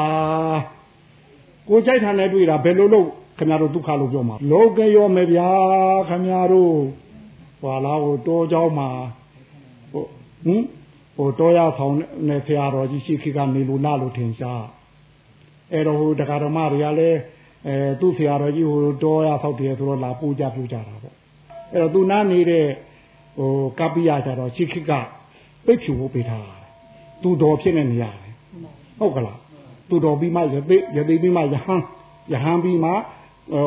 [1.67, 3.07] ကိုကြိုက်တာနဲ့တွေ့တာဘယ်လိုလုပ်
[3.37, 5.49] ခင်ဗျားတို့ဒုက္ခလို့ပြောမှာလောကရောမယ်ဗျာ
[6.09, 6.73] ခင်ဗျားတို့
[7.61, 8.89] ဟွာလားဟိုတောเจ้าမှာ
[9.91, 10.03] ဟို
[10.45, 10.63] ဟင်
[11.15, 11.95] ဟိုတောရဆောင်
[12.27, 14.65] နဲ့ဆရာတော်ကြီးရှိခိကနေလို့လာလို့ထင်ရှား
[15.73, 17.19] အဲ့တော့ဟိုတရားဓမ္မတွေကလည်း
[17.67, 21.15] အဲသူ့ဆရာတော်ကြီးဟိုတောရဆောက်တယ်ဆိုတော့လာပူကြပူကြတာပေါ့
[21.73, 22.65] အဲ့တော့သူနားနေတဲ့
[23.37, 24.91] ဟိုကပ္ပိယကြတော့ရှိခိက
[25.65, 26.45] ပိတ်ဖြူဖို့ပေးထား
[27.21, 28.33] သူတော်ဖြစ်နေနေရတယ်
[28.99, 29.39] ဟုတ်ကလား
[29.89, 31.81] သူတော်ပြီးမှရသိရသိပြီးမှယဟန်
[32.31, 32.91] ယဟန်ပြီးမှ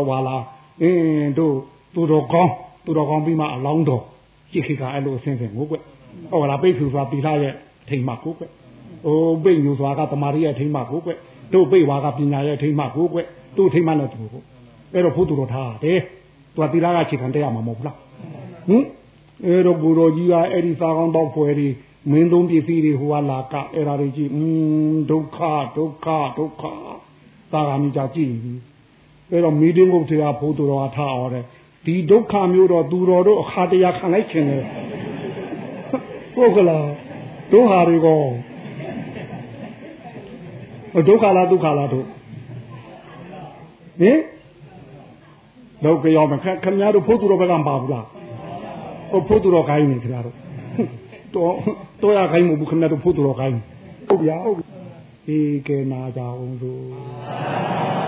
[0.06, 0.36] ဟွာလာ
[0.82, 1.54] အင်းတို့
[1.94, 2.52] သူတော်ကောင်း
[2.84, 4.02] သူတော်ကောင်းပြီးမှအလောင်းတော်
[4.52, 5.76] ရှိခိကအဲ့လိုအဆင်းဆင်းကိုကွ
[6.30, 7.54] ဟုတ်လားပိတ်ဖြူဆိုတာတိလာရဲ့
[7.88, 8.44] ထိမ်မကိုကွ
[9.04, 11.10] ဟိုပိတ်ညူဆိုတာကတမာရီရဲ့ထိမ်မကိုကွ
[11.52, 13.18] တို့ပိတ်ဝါကပညာရဲ့ထိမ်မကိုကွ
[13.56, 14.42] တို့ထိမ်မနဲ့တူကို
[14.92, 15.98] အဲ့တော့ဖို့သူတော်ထားတယ်
[16.54, 17.96] သူကတိလာကခြေခံတက်ရမှာမဟုတ်ဘူးလား
[18.68, 18.82] ဟင်
[19.46, 21.68] အဲ့တော့ကိုတော်ကြီးကအဲ့ဒီစာကောင်းတော့ဖွယ်ဒီ
[22.10, 24.42] မင်းသုံးပစ္စည်းတွေဟိုကလာကအဲ့ဒါတွေကြည့်อื
[24.90, 25.38] มဒုက္ခ
[25.76, 26.06] ဒုက္ခ
[26.38, 26.64] ဒုက္ခ
[27.52, 28.54] သာဂာမိကြကြည့်ပြီ
[29.30, 31.44] အဲ့တော့မီတင်းကုတ်တရားဖို့သူတော်ကထားအောင်တဲ့
[31.86, 34.58] ဒီဒုက္ခမျိုးတော့သူတော်တို့အခါတရခံလိုက်ခြင်းလေ
[36.34, 36.86] ဟုတ်ကလား
[37.52, 38.20] ဒုဟာတွေကော
[41.08, 42.06] ဒုက္ခလားဒုက္ခလားတို့
[44.00, 44.18] ဟင်
[45.84, 48.06] လောကရောမခခင်ဗျားတို့ဖို့သူတော်ဘက်ကမပါဘူးလား
[49.12, 50.36] ဟုတ်ဖို့သူတော်ခိုင်းနေခင်ဗျားတို့
[51.34, 51.52] တော့
[52.02, 53.58] တော့ရခိုင်းမဟုတ်ဘူးခင်ဗျားတို့ဖို့တော်ခိုင်း
[54.08, 54.56] ဟုတ်ဗျာဟုတ်
[55.26, 55.38] ဒီ
[55.68, 58.01] ကဲနာကြအောင်လို့